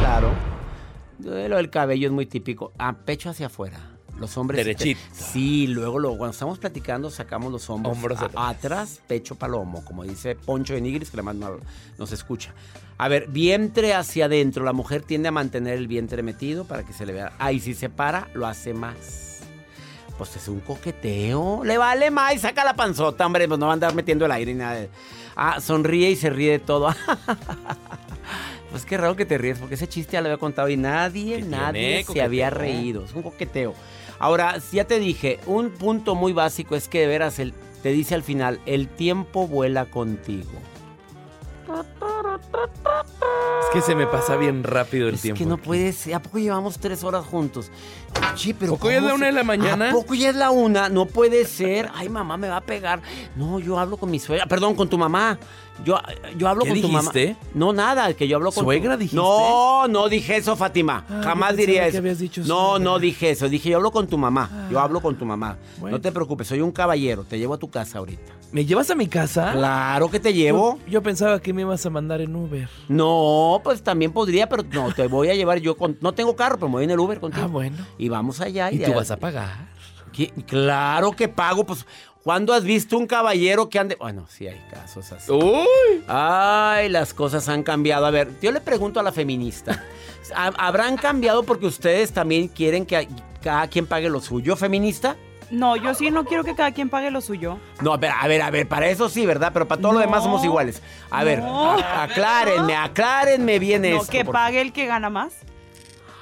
Claro. 0.00 0.32
Eh, 1.24 1.48
Lo 1.48 1.56
del 1.56 1.70
cabello 1.70 2.06
es 2.08 2.12
muy 2.12 2.26
típico. 2.26 2.72
Ah, 2.78 2.94
pecho 3.04 3.30
hacia 3.30 3.46
afuera. 3.46 3.78
Los 4.18 4.34
hombres. 4.38 4.64
Derechito. 4.64 4.98
Sí, 5.12 5.66
luego 5.66 5.98
lo, 5.98 6.08
cuando 6.16 6.30
estamos 6.32 6.58
platicando 6.58 7.10
sacamos 7.10 7.52
los 7.52 7.68
hombros, 7.68 7.94
Hombros 7.96 8.18
a- 8.34 8.48
atrás. 8.48 9.02
pecho 9.06 9.34
palomo, 9.34 9.84
como 9.84 10.04
dice 10.04 10.34
Poncho 10.36 10.72
de 10.72 10.80
Nigris, 10.80 11.10
que 11.10 11.16
además 11.16 11.34
no- 11.36 11.60
nos 11.98 12.12
escucha. 12.12 12.54
A 12.96 13.08
ver, 13.08 13.26
vientre 13.28 13.92
hacia 13.92 14.24
adentro. 14.24 14.64
La 14.64 14.72
mujer 14.72 15.02
tiende 15.02 15.28
a 15.28 15.32
mantener 15.32 15.74
el 15.74 15.86
vientre 15.86 16.22
metido 16.22 16.64
para 16.64 16.82
que 16.82 16.94
se 16.94 17.04
le 17.04 17.12
vea. 17.12 17.32
Ah, 17.38 17.52
y 17.52 17.60
si 17.60 17.74
se 17.74 17.90
para, 17.90 18.28
lo 18.32 18.46
hace 18.46 18.72
más. 18.72 19.25
Pues 20.18 20.34
es 20.36 20.48
un 20.48 20.60
coqueteo. 20.60 21.62
Le 21.64 21.76
vale 21.78 22.10
más 22.10 22.34
y 22.34 22.38
saca 22.38 22.64
la 22.64 22.74
panzota, 22.74 23.26
hombre. 23.26 23.46
Pues 23.48 23.60
no 23.60 23.66
va 23.66 23.72
a 23.72 23.74
andar 23.74 23.94
metiendo 23.94 24.24
el 24.26 24.32
aire 24.32 24.52
ni 24.54 24.60
nada. 24.60 24.74
de- 24.76 24.90
Ah, 25.36 25.60
sonríe 25.60 26.10
y 26.10 26.16
se 26.16 26.30
ríe 26.30 26.52
de 26.52 26.58
todo. 26.58 26.88
pues 28.70 28.84
qué 28.86 28.96
raro 28.96 29.16
que 29.16 29.26
te 29.26 29.36
ríes, 29.38 29.58
porque 29.58 29.74
ese 29.74 29.86
chiste 29.88 30.12
ya 30.14 30.20
lo 30.20 30.28
había 30.28 30.38
contado 30.38 30.68
y 30.68 30.76
nadie, 30.76 31.36
¿Qué 31.36 31.42
nadie 31.42 32.04
se 32.04 32.22
había 32.22 32.50
reído. 32.50 33.04
Es 33.04 33.12
un 33.14 33.22
coqueteo. 33.22 33.74
Ahora, 34.18 34.56
ya 34.72 34.84
te 34.86 34.98
dije, 34.98 35.38
un 35.46 35.70
punto 35.70 36.14
muy 36.14 36.32
básico 36.32 36.74
es 36.74 36.88
que 36.88 37.00
de 37.00 37.06
veras 37.06 37.38
el, 37.38 37.52
te 37.82 37.90
dice 37.90 38.14
al 38.14 38.22
final, 38.22 38.60
el 38.64 38.88
tiempo 38.88 39.46
vuela 39.46 39.84
contigo. 39.86 40.50
Es 43.62 43.70
que 43.72 43.80
se 43.82 43.94
me 43.94 44.06
pasa 44.06 44.36
bien 44.36 44.62
rápido 44.62 45.08
el 45.08 45.14
es 45.16 45.22
tiempo. 45.22 45.38
que 45.38 45.46
no 45.46 45.56
puedes, 45.58 46.06
¿a 46.14 46.20
poco 46.22 46.38
llevamos 46.38 46.78
tres 46.78 47.02
horas 47.04 47.24
juntos? 47.26 47.70
Sí, 48.36 48.54
pero 48.54 48.72
¿Poco 48.74 48.88
ya 48.90 48.96
es 48.96 49.00
¿cómo 49.00 49.08
la 49.08 49.14
una 49.14 49.26
de 49.26 49.32
la 49.32 49.44
mañana? 49.44 49.88
¿A 49.90 49.92
poco 49.92 50.14
ya 50.14 50.30
es 50.30 50.36
la 50.36 50.50
una? 50.50 50.88
No 50.88 51.06
puede 51.06 51.44
ser. 51.44 51.90
Ay, 51.94 52.08
mamá 52.08 52.36
me 52.36 52.48
va 52.48 52.58
a 52.58 52.60
pegar. 52.60 53.00
No, 53.34 53.58
yo 53.58 53.78
hablo 53.78 53.96
con 53.96 54.10
mi 54.10 54.18
suegra. 54.18 54.46
Perdón, 54.46 54.74
con 54.74 54.88
tu 54.88 54.96
mamá. 54.98 55.38
Yo, 55.84 55.98
yo 56.38 56.48
hablo 56.48 56.64
¿Qué 56.64 56.70
con 56.70 56.80
tu 56.80 56.88
mamá. 56.88 57.10
dijiste? 57.12 57.36
No, 57.52 57.72
nada, 57.72 58.14
que 58.14 58.26
yo 58.26 58.36
hablo 58.36 58.50
con 58.50 58.64
tu- 58.64 58.70
¿Suegra 58.70 58.96
dijiste? 58.96 59.16
No, 59.16 59.86
no 59.88 60.08
dije 60.08 60.36
eso, 60.36 60.56
Fátima. 60.56 61.04
Ah, 61.08 61.20
Jamás 61.22 61.54
diría 61.56 61.82
que 61.82 61.88
eso. 61.88 61.98
habías 61.98 62.18
dicho 62.18 62.40
no, 62.42 62.46
suegra. 62.70 62.78
no 62.84 62.98
dije 62.98 63.30
eso. 63.30 63.48
Dije, 63.48 63.70
yo 63.70 63.76
hablo 63.76 63.90
con 63.90 64.06
tu 64.06 64.16
mamá. 64.16 64.68
Yo 64.70 64.80
hablo 64.80 65.00
con 65.02 65.16
tu 65.16 65.26
mamá. 65.26 65.58
Bueno. 65.78 65.96
No 65.98 66.00
te 66.00 66.12
preocupes, 66.12 66.46
soy 66.48 66.60
un 66.62 66.72
caballero. 66.72 67.24
Te 67.24 67.38
llevo 67.38 67.54
a 67.54 67.58
tu 67.58 67.68
casa 67.68 67.98
ahorita. 67.98 68.32
¿Me 68.52 68.64
llevas 68.64 68.90
a 68.90 68.94
mi 68.94 69.06
casa? 69.08 69.52
Claro 69.52 70.10
que 70.10 70.20
te 70.20 70.32
llevo. 70.32 70.78
Yo, 70.86 70.92
yo 70.92 71.02
pensaba 71.02 71.40
que 71.40 71.52
me 71.52 71.62
ibas 71.62 71.84
a 71.84 71.90
mandar 71.90 72.20
en 72.20 72.34
Uber. 72.34 72.68
No, 72.88 73.60
pues 73.62 73.82
también 73.82 74.12
podría, 74.12 74.48
pero 74.48 74.62
no, 74.62 74.92
te 74.94 75.06
voy 75.08 75.28
a 75.28 75.34
llevar 75.34 75.58
yo 75.58 75.76
con... 75.76 75.98
No 76.00 76.12
tengo 76.14 76.34
carro, 76.36 76.56
pero 76.56 76.68
me 76.68 76.74
voy 76.74 76.84
en 76.84 76.90
el 76.92 76.98
Uber 77.00 77.20
contigo. 77.20 77.44
Ah, 77.44 77.48
bueno. 77.48 77.76
Y 77.98 78.08
vamos 78.08 78.40
allá. 78.40 78.70
Y 78.70 78.78
de 78.78 78.86
tú 78.86 78.94
vas 78.94 79.10
a 79.10 79.16
pagar. 79.18 79.68
¿Qué? 80.12 80.30
Claro 80.46 81.12
que 81.12 81.28
pago, 81.28 81.64
pues. 81.64 81.84
¿Cuándo 82.22 82.52
has 82.54 82.64
visto 82.64 82.96
un 82.98 83.06
caballero 83.06 83.68
que 83.68 83.78
ande.? 83.78 83.96
Bueno, 84.00 84.26
sí 84.28 84.48
hay 84.48 84.60
casos 84.70 85.12
así. 85.12 85.30
¡Uy! 85.30 86.02
Ay, 86.08 86.88
las 86.88 87.14
cosas 87.14 87.48
han 87.48 87.62
cambiado. 87.62 88.06
A 88.06 88.10
ver, 88.10 88.30
yo 88.40 88.50
le 88.50 88.60
pregunto 88.60 88.98
a 88.98 89.02
la 89.02 89.12
feminista. 89.12 89.84
¿ha- 90.34 90.52
¿Habrán 90.58 90.96
cambiado 90.96 91.44
porque 91.44 91.66
ustedes 91.66 92.10
también 92.12 92.48
quieren 92.48 92.84
que 92.86 93.06
cada 93.42 93.68
quien 93.68 93.86
pague 93.86 94.08
lo 94.10 94.20
suyo, 94.20 94.56
feminista? 94.56 95.16
No, 95.50 95.76
yo 95.76 95.94
sí 95.94 96.10
no 96.10 96.24
quiero 96.24 96.42
que 96.44 96.54
cada 96.54 96.72
quien 96.72 96.88
pague 96.88 97.10
lo 97.10 97.20
suyo. 97.20 97.58
No, 97.80 97.92
a 97.92 97.96
ver, 97.98 98.10
a 98.18 98.26
ver, 98.26 98.42
a 98.42 98.50
ver, 98.50 98.66
para 98.66 98.88
eso 98.88 99.08
sí, 99.08 99.24
¿verdad? 99.26 99.50
Pero 99.52 99.68
para 99.68 99.80
todo 99.80 99.92
lo 99.92 100.00
No. 100.00 100.04
demás 100.04 100.22
somos 100.24 100.44
iguales. 100.44 100.82
A 101.10 101.22
ver, 101.24 101.38
No. 101.40 101.72
a- 101.78 102.02
aclárenme, 102.02 102.74
aclárenme 102.74 103.58
bien 103.58 103.82
No, 103.82 103.88
esto. 103.88 104.10
que 104.10 104.24
por- 104.24 104.32
pague 104.34 104.60
el 104.60 104.72
que 104.72 104.86
gana 104.86 105.08
más. 105.10 105.34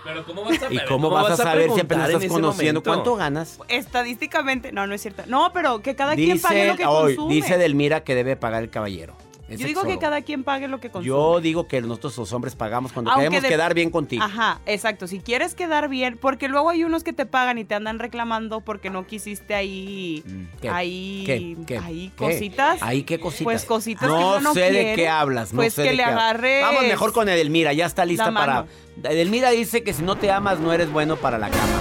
Pero 0.04 0.22
¿cómo 0.26 0.44
vas 0.44 0.62
a 0.62 0.70
¿Y 0.70 0.78
cómo, 0.86 1.08
vas, 1.08 1.30
a 1.30 1.36
saber 1.36 1.70
si 1.70 1.80
apenas 1.80 2.10
estás 2.10 2.26
conociendo 2.30 2.82
cuánto 2.82 3.16
ganas? 3.16 3.58
Estadísticamente, 3.68 4.70
no, 4.70 4.86
no 4.86 4.94
es 4.94 5.00
cierto. 5.00 5.22
No, 5.26 5.50
pero 5.54 5.80
que 5.80 5.96
cada 5.96 6.14
quien 6.14 6.38
pague 6.42 6.66
lo 6.68 6.76
que 6.76 6.84
hoy, 6.84 7.16
consume. 7.16 7.34
dice 7.34 7.56
Delmira 7.56 8.04
que 8.04 8.14
debe 8.14 8.36
pagar 8.36 8.62
el 8.62 8.68
caballero. 8.68 9.16
Es 9.54 9.60
Yo 9.60 9.66
digo 9.66 9.82
que 9.84 9.98
cada 9.98 10.22
quien 10.22 10.44
pague 10.44 10.68
lo 10.68 10.80
que 10.80 10.90
consume. 10.90 11.06
Yo 11.08 11.40
digo 11.40 11.66
que 11.66 11.80
nosotros 11.80 12.16
los 12.18 12.32
hombres 12.32 12.54
pagamos 12.54 12.92
cuando 12.92 13.10
Aunque 13.10 13.24
queremos 13.26 13.42
de- 13.42 13.48
quedar 13.48 13.74
bien 13.74 13.90
contigo. 13.90 14.22
Ajá, 14.22 14.60
exacto. 14.66 15.06
Si 15.06 15.20
quieres 15.20 15.54
quedar 15.54 15.88
bien, 15.88 16.18
porque 16.20 16.48
luego 16.48 16.70
hay 16.70 16.84
unos 16.84 17.04
que 17.04 17.12
te 17.12 17.26
pagan 17.26 17.58
y 17.58 17.64
te 17.64 17.74
andan 17.74 17.98
reclamando 17.98 18.60
porque 18.60 18.90
no 18.90 19.06
quisiste 19.06 19.54
ahí, 19.54 20.22
Mm, 20.26 20.44
¿qué? 20.60 20.68
ahí, 20.68 21.22
¿Qué? 21.26 21.56
¿Qué? 21.66 21.78
ahí 21.78 22.12
¿Qué? 22.16 22.24
cositas. 22.24 22.82
¿Ahí 22.82 23.02
qué 23.04 23.18
cositas? 23.20 23.44
Pues 23.44 23.64
cositas 23.64 24.08
no 24.08 24.16
que 24.16 24.24
uno 24.24 24.40
no 24.40 24.54
sé 24.54 24.70
de 24.72 24.94
qué 24.94 25.08
hablas. 25.08 25.52
No 25.52 25.56
Pues 25.58 25.74
sé 25.74 25.82
que 25.84 25.90
de 25.90 25.96
le 25.96 26.04
agarres 26.04 26.62
Vamos 26.62 26.82
mejor 26.82 27.12
con 27.12 27.28
Edelmira, 27.28 27.72
ya 27.72 27.86
está 27.86 28.04
lista 28.04 28.32
para... 28.32 28.66
Edelmira 29.02 29.50
dice 29.50 29.82
que 29.82 29.92
si 29.92 30.02
no 30.02 30.16
te 30.16 30.30
amas 30.30 30.60
no 30.60 30.72
eres 30.72 30.90
bueno 30.92 31.16
para 31.16 31.38
la 31.38 31.50
cama. 31.50 31.80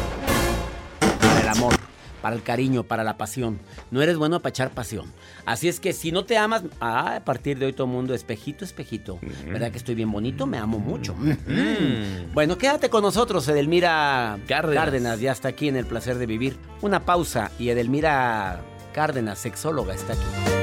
Para 2.24 2.38
el 2.38 2.44
el 2.44 2.44
cariño, 2.44 2.84
para 2.84 3.04
la 3.04 3.18
pasión. 3.18 3.60
No 3.92 4.02
eres 4.02 4.18
bueno 4.18 4.40
para 4.40 4.50
echar 4.50 4.72
pasión. 4.72 5.12
Así 5.46 5.68
es 5.68 5.80
que 5.80 5.94
si 5.94 6.12
no 6.12 6.26
te 6.26 6.38
amas, 6.38 6.64
ah, 6.80 7.18
a 7.18 7.26
partir 7.26 7.60
de 7.60 7.66
hoy 7.66 7.74
todo 7.74 7.86
mundo, 7.86 8.14
espejito, 8.14 8.64
espejito. 8.64 9.20
¿Verdad 9.46 9.72
que 9.72 9.78
estoy 9.78 9.96
bien 9.96 10.12
bonito? 10.12 10.46
Me 10.48 10.58
amo 10.58 10.80
mucho. 10.80 11.16
Mm. 11.16 12.34
Bueno, 12.34 12.58
quédate 12.58 12.90
con 12.90 13.04
nosotros, 13.04 13.48
Edelmira 13.48 14.40
Cárdenas. 14.48 14.84
Cárdenas. 14.84 15.20
ya 15.20 15.32
está 15.32 15.50
aquí 15.50 15.68
en 15.68 15.76
el 15.76 15.86
placer 15.86 16.18
de 16.18 16.26
vivir. 16.26 16.58
Una 16.82 17.06
pausa 17.06 17.52
y 17.60 17.70
Edelmira 17.70 18.62
Cárdenas, 18.94 19.40
sexóloga, 19.40 19.94
está 19.94 20.14
aquí. 20.14 20.63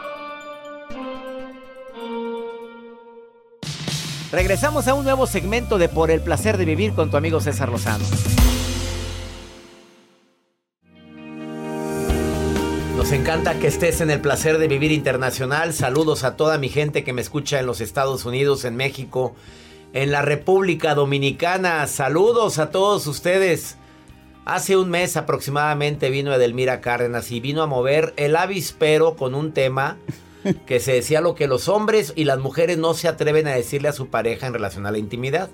Regresamos 4.31 4.87
a 4.87 4.93
un 4.93 5.03
nuevo 5.03 5.27
segmento 5.27 5.77
de 5.77 5.89
Por 5.89 6.09
el 6.09 6.21
placer 6.21 6.57
de 6.57 6.63
vivir 6.63 6.93
con 6.93 7.11
tu 7.11 7.17
amigo 7.17 7.41
César 7.41 7.67
Lozano. 7.67 8.05
Nos 12.95 13.11
encanta 13.11 13.59
que 13.59 13.67
estés 13.67 13.99
en 13.99 14.09
el 14.09 14.21
placer 14.21 14.57
de 14.57 14.69
vivir 14.69 14.93
internacional. 14.93 15.73
Saludos 15.73 16.23
a 16.23 16.37
toda 16.37 16.57
mi 16.57 16.69
gente 16.69 17.03
que 17.03 17.11
me 17.11 17.21
escucha 17.21 17.59
en 17.59 17.65
los 17.65 17.81
Estados 17.81 18.23
Unidos, 18.23 18.63
en 18.63 18.77
México, 18.77 19.35
en 19.91 20.11
la 20.11 20.21
República 20.21 20.95
Dominicana. 20.95 21.85
Saludos 21.87 22.57
a 22.57 22.69
todos 22.69 23.07
ustedes. 23.07 23.75
Hace 24.45 24.77
un 24.77 24.89
mes 24.89 25.17
aproximadamente 25.17 26.09
vino 26.09 26.33
Edelmira 26.33 26.79
Cárdenas 26.79 27.31
y 27.31 27.41
vino 27.41 27.63
a 27.63 27.67
mover 27.67 28.13
el 28.15 28.37
avispero 28.37 29.17
con 29.17 29.35
un 29.35 29.51
tema 29.51 29.97
que 30.65 30.79
se 30.79 30.93
decía 30.93 31.21
lo 31.21 31.35
que 31.35 31.47
los 31.47 31.67
hombres 31.67 32.13
y 32.15 32.23
las 32.25 32.39
mujeres 32.39 32.77
no 32.77 32.93
se 32.93 33.07
atreven 33.07 33.47
a 33.47 33.51
decirle 33.51 33.89
a 33.89 33.93
su 33.93 34.07
pareja 34.07 34.47
en 34.47 34.53
relación 34.53 34.85
a 34.85 34.91
la 34.91 34.97
intimidad. 34.97 35.49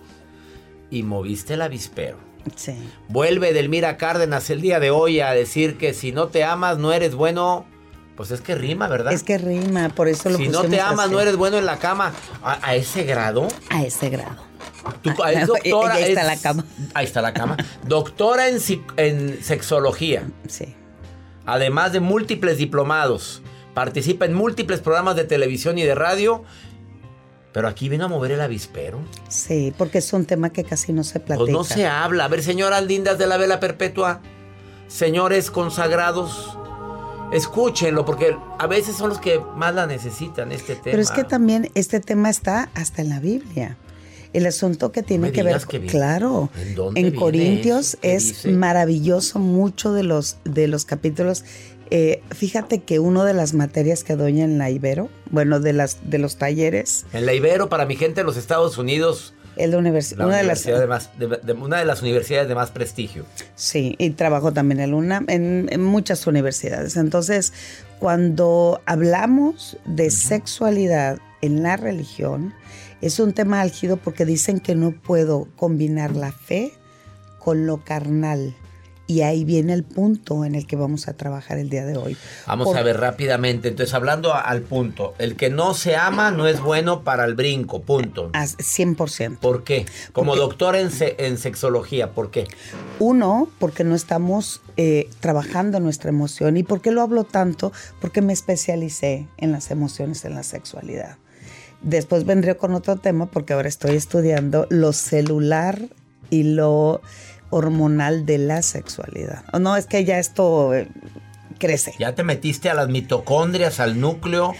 Y 0.89 1.03
moviste 1.03 1.56
el 1.56 1.62
avispero. 1.62 2.17
Sí. 2.56 2.74
Vuelve 3.10 3.50
Edelmira 3.50 3.98
Cárdenas 3.98 4.50
el 4.50 4.62
día 4.62 4.79
de 4.79 4.89
hoy 4.89 5.20
a 5.20 5.32
decir 5.32 5.77
que 5.77 5.94
si 5.94 6.12
no 6.13 6.27
te 6.27 6.44
amas 6.44 6.77
no 6.77 6.94
eres 6.94 7.13
bueno. 7.15 7.65
Pues 8.15 8.32
es 8.32 8.41
que 8.41 8.56
rima, 8.56 8.88
¿verdad? 8.88 9.13
Es 9.13 9.22
que 9.22 9.38
rima, 9.38 9.89
por 9.89 10.08
eso 10.08 10.29
lo 10.29 10.38
si 10.38 10.48
no 10.48 10.63
te 10.63 10.79
amas 10.82 11.06
así. 11.06 11.13
no 11.13 11.20
eres 11.20 11.36
bueno 11.36 11.58
en 11.58 11.65
la 11.67 11.77
cama. 11.77 12.13
¿A, 12.41 12.67
a 12.67 12.75
ese 12.75 13.03
grado? 13.03 13.48
A 13.70 13.84
ese 13.84 14.10
grado. 14.10 14.41
Tú- 15.03 15.12
Ah, 15.24 15.32
es 15.34 15.46
doctora. 15.48 15.94
ahí 15.96 16.03
está 16.03 16.22
es- 16.22 16.27
la 16.27 16.38
cama. 16.38 16.65
Ahí 16.96 17.06
está 17.06 17.22
la 17.22 17.34
cama. 17.34 17.58
Doctora 17.86 18.48
en, 18.48 18.58
en 18.96 19.44
sexología. 19.44 20.24
Sí. 20.48 20.74
además 21.46 21.91
de 21.94 22.00
múltiples 22.00 22.58
diplomados. 22.58 23.41
Participa 23.77 24.25
en 24.25 24.34
múltiples 24.34 24.79
programas 24.79 25.15
de 25.15 25.24
televisión 25.24 25.77
y 25.77 25.84
de 25.84 25.93
radio. 25.93 26.43
Pero 27.53 27.67
aquí 27.67 27.89
vino 27.89 28.05
a 28.05 28.07
mover 28.07 28.31
el 28.31 28.41
avispero. 28.41 28.98
Sí, 29.29 29.72
porque 29.77 30.00
es 30.00 30.12
un 30.13 30.25
tema 30.25 30.50
que 30.50 30.63
casi 30.63 30.93
no 30.93 31.03
se 31.03 31.19
platica. 31.19 31.38
Pues 31.38 31.51
no 31.51 31.63
se 31.63 31.86
habla. 31.86 32.25
A 32.25 32.27
ver, 32.27 32.41
señoras 32.41 32.84
lindas 32.84 33.19
de 33.19 33.27
la 33.27 33.38
vela 33.38 33.60
perpetua, 33.60 34.19
señores 34.88 35.51
consagrados, 35.51 36.57
escúchenlo, 37.31 38.03
porque 38.03 38.36
a 38.57 38.65
veces 38.65 38.96
son 38.96 39.10
los 39.10 39.19
que 39.19 39.39
más 39.55 39.75
la 39.75 39.86
necesitan, 39.86 40.51
este 40.51 40.74
tema. 40.74 40.86
Pero 40.86 41.01
es 41.03 41.12
que 41.12 41.24
también 41.24 41.69
este 41.75 42.00
tema 42.00 42.31
está 42.31 42.72
hasta 42.74 43.03
en 43.03 43.10
la 43.10 43.19
Biblia. 43.19 43.77
El 44.34 44.48
asunto 44.48 44.91
que 44.91 45.03
tiene 45.03 45.31
que 45.31 45.43
ver, 45.43 45.62
que 45.67 45.86
claro, 45.86 46.50
¿En 46.96 47.13
Corintios 47.13 48.00
es 48.01 48.27
dice? 48.27 48.51
maravilloso 48.53 49.38
mucho 49.38 49.93
de 49.93 50.01
los 50.01 50.38
de 50.46 50.67
los 50.67 50.84
capítulos. 50.84 51.43
Eh, 51.91 52.22
fíjate 52.36 52.79
que 52.84 53.00
una 53.00 53.24
de 53.25 53.34
las 53.34 53.53
materias 53.53 54.03
que 54.03 54.15
doy 54.15 54.41
en 54.41 54.58
la 54.58 54.70
Ibero, 54.70 55.10
bueno, 55.32 55.60
de 55.60 55.74
las 55.74 56.10
de 56.10 56.17
los 56.17 56.38
talleres, 56.38 57.06
En 57.13 57.25
la 57.25 57.34
Ibero, 57.34 57.70
para 57.70 57.86
mi 57.86 57.96
gente 57.96 58.22
en 58.22 58.27
los 58.27 58.38
Estados 58.38 58.77
Unidos, 58.77 59.34
es 59.56 59.70
la, 59.70 59.77
univers- 59.79 60.15
la 60.15 60.25
una 60.27 60.38
de 60.38 60.44
las 60.44 60.65
universidad 60.65 60.79
de 60.79 60.88
más- 60.88 61.17
de- 61.17 61.27
de- 61.41 61.53
una 61.53 61.79
de 61.79 61.86
las 61.86 62.01
universidades 62.01 62.48
de 62.48 62.56
más 62.56 62.70
prestigio. 62.72 63.25
Sí, 63.56 63.96
y 63.98 64.12
trabajo 64.12 64.51
también 64.53 64.79
en 64.82 64.94
UNAM, 64.94 65.25
en, 65.29 65.67
en 65.72 65.84
muchas 65.84 66.27
universidades. 66.27 66.96
Entonces, 66.98 67.53
cuando 68.00 68.82
hablamos 68.86 69.77
de 69.86 70.12
sexualidad 70.12 71.17
en 71.41 71.63
la 71.63 71.75
religión, 71.77 72.53
es 73.01 73.20
un 73.20 73.34
tema 73.34 73.62
álgido 73.62 73.98
porque 73.98 74.25
dicen 74.25 74.60
que 74.60 74.75
no 74.75 74.91
puedo 74.91 75.48
combinar 75.56 76.15
la 76.15 76.32
fe 76.32 76.74
con 77.39 77.65
lo 77.65 77.84
carnal. 77.84 78.56
Y 79.09 79.21
ahí 79.21 79.45
viene 79.45 79.71
el 79.71 79.83
punto 79.85 80.43
en 80.43 80.53
el 80.53 80.67
que 80.67 80.75
vamos 80.75 81.07
a 81.07 81.13
trabajar 81.13 81.57
el 81.57 81.69
día 81.69 81.85
de 81.85 81.95
hoy. 81.95 82.17
Vamos 82.45 82.67
Por- 82.67 82.77
a 82.77 82.83
ver 82.83 82.97
rápidamente. 82.99 83.69
Entonces, 83.69 83.93
hablando 83.93 84.33
al 84.33 84.61
punto, 84.63 85.13
el 85.17 85.37
que 85.37 85.49
no 85.49 85.73
se 85.73 85.95
ama 85.95 86.29
no 86.29 86.45
es 86.45 86.59
bueno 86.59 87.03
para 87.03 87.23
el 87.23 87.33
brinco, 87.35 87.81
punto. 87.81 88.29
As- 88.33 88.57
100%. 88.57 89.39
¿Por 89.39 89.63
qué? 89.63 89.85
Como 90.11 90.31
Porque- 90.31 90.41
doctor 90.41 90.75
en, 90.75 90.91
se- 90.91 91.15
en 91.25 91.37
sexología, 91.37 92.11
¿por 92.11 92.31
qué? 92.31 92.47
Uno, 92.99 93.47
porque 93.59 93.83
no 93.85 93.95
estamos 93.95 94.61
eh, 94.75 95.09
trabajando 95.21 95.79
nuestra 95.79 96.09
emoción. 96.09 96.57
¿Y 96.57 96.63
por 96.63 96.81
qué 96.81 96.91
lo 96.91 97.01
hablo 97.01 97.23
tanto? 97.23 97.71
Porque 98.01 98.21
me 98.21 98.33
especialicé 98.33 99.27
en 99.37 99.51
las 99.53 99.71
emociones, 99.71 100.25
en 100.25 100.35
la 100.35 100.43
sexualidad. 100.43 101.15
Después 101.81 102.25
vendré 102.25 102.57
con 102.57 102.73
otro 102.73 102.97
tema 102.97 103.27
porque 103.27 103.53
ahora 103.53 103.69
estoy 103.69 103.95
estudiando 103.95 104.67
lo 104.69 104.91
celular 104.93 105.79
y 106.29 106.43
lo 106.43 107.01
hormonal 107.50 108.25
de 108.25 108.38
la 108.38 108.62
sexualidad. 108.62 109.44
No, 109.60 109.75
es 109.75 109.86
que 109.86 110.06
ya 110.06 110.20
esto 110.20 110.74
eh, 110.74 110.88
crece. 111.60 111.94
Ya 112.00 112.16
te 112.16 112.24
metiste 112.24 112.70
a 112.70 112.74
las 112.74 112.89
mitocondrias, 112.89 113.80
al 113.80 114.00
núcleo, 114.00 114.54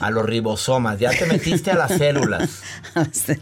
a 0.00 0.10
los 0.10 0.26
ribosomas, 0.26 0.98
ya 0.98 1.10
te 1.10 1.26
metiste 1.26 1.70
a 1.72 1.76
las 1.76 1.92
células. 1.92 2.60
Sí. 3.12 3.34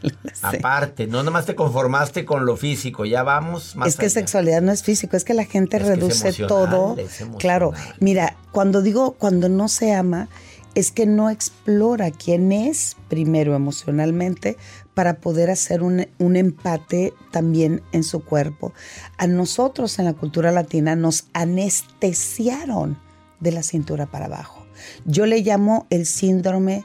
Aparte, 0.43 1.07
no 1.07 1.23
nomás 1.23 1.47
te 1.47 1.55
conformaste 1.55 2.25
con 2.25 2.45
lo 2.45 2.57
físico, 2.57 3.05
ya 3.07 3.23
vamos 3.23 3.77
más 3.77 3.89
es 3.89 3.97
que 3.97 4.07
allá. 4.07 4.15
sexualidad 4.15 4.61
no 4.61 4.71
es 4.71 4.83
físico, 4.83 5.17
es 5.17 5.25
que 5.25 5.35
la 5.35 5.45
gente 5.45 5.79
Es 5.79 5.87
reduce 5.87 6.33
todo. 6.47 6.97
Claro, 7.39 7.73
mira, 7.99 8.37
cuando 8.53 8.83
digo 8.83 9.13
cuando 9.13 9.49
no 9.49 9.69
se 9.69 9.95
ama, 9.95 10.29
es 10.75 10.93
que 10.93 11.07
no 11.07 11.31
explora 11.31 12.11
quién 12.11 12.53
es 12.53 12.97
primero 13.09 13.55
emocionalmente 13.55 14.57
para 14.95 15.21
poder 15.21 15.51
hacer 15.51 15.83
un, 15.83 16.07
un 16.19 16.37
empate 16.37 17.13
también 17.31 17.83
en 17.93 18.05
su 18.05 18.25
cuerpo. 18.25 18.73
A 19.19 19.27
nosotros 19.27 19.99
en 19.99 20.05
la 20.05 20.15
cultura 20.15 20.53
latina 20.53 20.97
nos 20.97 21.27
anestesiaron 21.33 22.99
de 23.41 23.53
la 23.53 23.63
cintura 23.63 24.07
para 24.07 24.27
abajo. 24.27 24.67
Yo 25.05 25.27
le 25.27 25.41
llamo 25.41 25.87
el 25.91 26.07
síndrome 26.07 26.85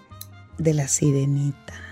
de 0.58 0.74
la 0.74 0.88
sirenita. 0.88 1.85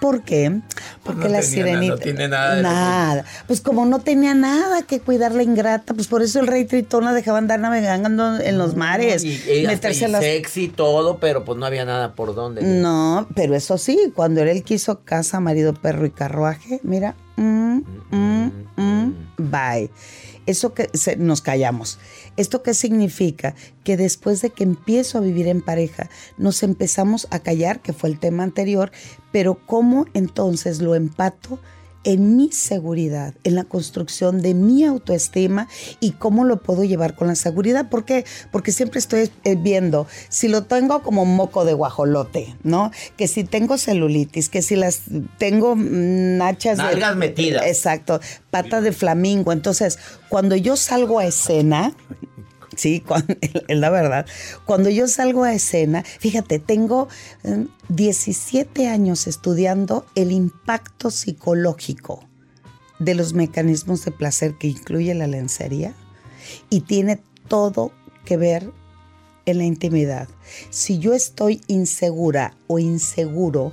¿Por 0.00 0.22
qué? 0.22 0.60
Porque 1.04 1.22
no 1.24 1.28
la 1.28 1.40
tenía 1.40 1.42
sirenita. 1.42 1.94
no 1.94 2.00
tiene 2.00 2.28
nada 2.28 2.54
de- 2.56 2.62
Nada. 2.62 3.24
Pues 3.46 3.60
como 3.60 3.86
no 3.86 3.98
tenía 4.00 4.34
nada 4.34 4.82
que 4.82 5.00
cuidar 5.00 5.34
la 5.34 5.42
ingrata, 5.42 5.94
pues 5.94 6.06
por 6.06 6.22
eso 6.22 6.38
el 6.40 6.46
rey 6.46 6.64
Tritón 6.66 7.04
la 7.04 7.12
dejaba 7.12 7.38
andar 7.38 7.60
navegando 7.60 8.38
en 8.38 8.58
los 8.58 8.76
mares. 8.76 9.24
Y, 9.24 9.40
y 9.62 9.66
meterse 9.66 10.06
y 10.06 10.10
las. 10.10 10.22
sexy 10.22 10.64
y 10.64 10.68
todo, 10.68 11.18
pero 11.18 11.44
pues 11.44 11.58
no 11.58 11.64
había 11.66 11.84
nada 11.84 12.14
por 12.14 12.34
dónde. 12.34 12.62
No, 12.62 13.26
pero 13.34 13.54
eso 13.54 13.78
sí, 13.78 14.12
cuando 14.14 14.42
él 14.42 14.62
quiso 14.62 15.00
casa, 15.04 15.40
marido, 15.40 15.72
perro 15.74 16.04
y 16.06 16.10
carruaje, 16.10 16.80
mira, 16.82 17.14
mm, 17.36 17.78
mm, 18.10 18.50
mm, 18.76 19.12
bye. 19.38 19.90
Eso 20.46 20.74
que 20.74 20.88
nos 21.18 21.42
callamos. 21.42 21.98
¿Esto 22.36 22.62
qué 22.62 22.72
significa? 22.72 23.54
Que 23.84 23.96
después 23.96 24.40
de 24.42 24.50
que 24.50 24.64
empiezo 24.64 25.18
a 25.18 25.20
vivir 25.20 25.48
en 25.48 25.60
pareja, 25.60 26.08
nos 26.38 26.62
empezamos 26.62 27.26
a 27.30 27.40
callar, 27.40 27.80
que 27.80 27.92
fue 27.92 28.10
el 28.10 28.18
tema 28.18 28.44
anterior, 28.44 28.92
pero 29.32 29.58
¿cómo 29.66 30.06
entonces 30.14 30.80
lo 30.80 30.94
empato? 30.94 31.58
En 32.06 32.36
mi 32.36 32.52
seguridad, 32.52 33.34
en 33.42 33.56
la 33.56 33.64
construcción 33.64 34.40
de 34.40 34.54
mi 34.54 34.84
autoestima 34.84 35.68
y 35.98 36.12
cómo 36.12 36.44
lo 36.44 36.62
puedo 36.62 36.84
llevar 36.84 37.16
con 37.16 37.26
la 37.26 37.34
seguridad. 37.34 37.90
¿Por 37.90 38.04
qué? 38.04 38.24
Porque 38.52 38.70
siempre 38.70 39.00
estoy 39.00 39.28
eh, 39.42 39.56
viendo 39.56 40.06
si 40.28 40.46
lo 40.46 40.62
tengo 40.62 41.02
como 41.02 41.24
moco 41.24 41.64
de 41.64 41.74
guajolote, 41.74 42.54
¿no? 42.62 42.92
Que 43.16 43.26
si 43.26 43.42
tengo 43.42 43.76
celulitis, 43.76 44.48
que 44.48 44.62
si 44.62 44.76
las 44.76 45.02
tengo 45.38 45.74
mm, 45.74 46.36
nachas 46.38 46.78
Nalgas 46.78 47.10
de... 47.10 47.16
metidas. 47.16 47.66
Exacto, 47.66 48.20
pata 48.50 48.80
de 48.80 48.92
flamingo. 48.92 49.50
Entonces, 49.52 49.98
cuando 50.28 50.54
yo 50.54 50.76
salgo 50.76 51.18
a 51.18 51.26
escena, 51.26 51.92
Sí, 52.76 53.02
es 53.68 53.76
la 53.76 53.90
verdad. 53.90 54.26
Cuando 54.64 54.90
yo 54.90 55.08
salgo 55.08 55.44
a 55.44 55.54
escena, 55.54 56.04
fíjate, 56.04 56.58
tengo 56.58 57.08
eh, 57.42 57.66
17 57.88 58.86
años 58.88 59.26
estudiando 59.26 60.06
el 60.14 60.30
impacto 60.30 61.10
psicológico 61.10 62.24
de 62.98 63.14
los 63.14 63.32
mecanismos 63.32 64.04
de 64.04 64.12
placer 64.12 64.54
que 64.58 64.68
incluye 64.68 65.14
la 65.14 65.26
lencería 65.26 65.94
y 66.70 66.82
tiene 66.82 67.20
todo 67.48 67.92
que 68.24 68.36
ver 68.36 68.70
en 69.46 69.58
la 69.58 69.64
intimidad. 69.64 70.28
Si 70.70 70.98
yo 70.98 71.14
estoy 71.14 71.60
insegura 71.66 72.56
o 72.66 72.78
inseguro 72.78 73.72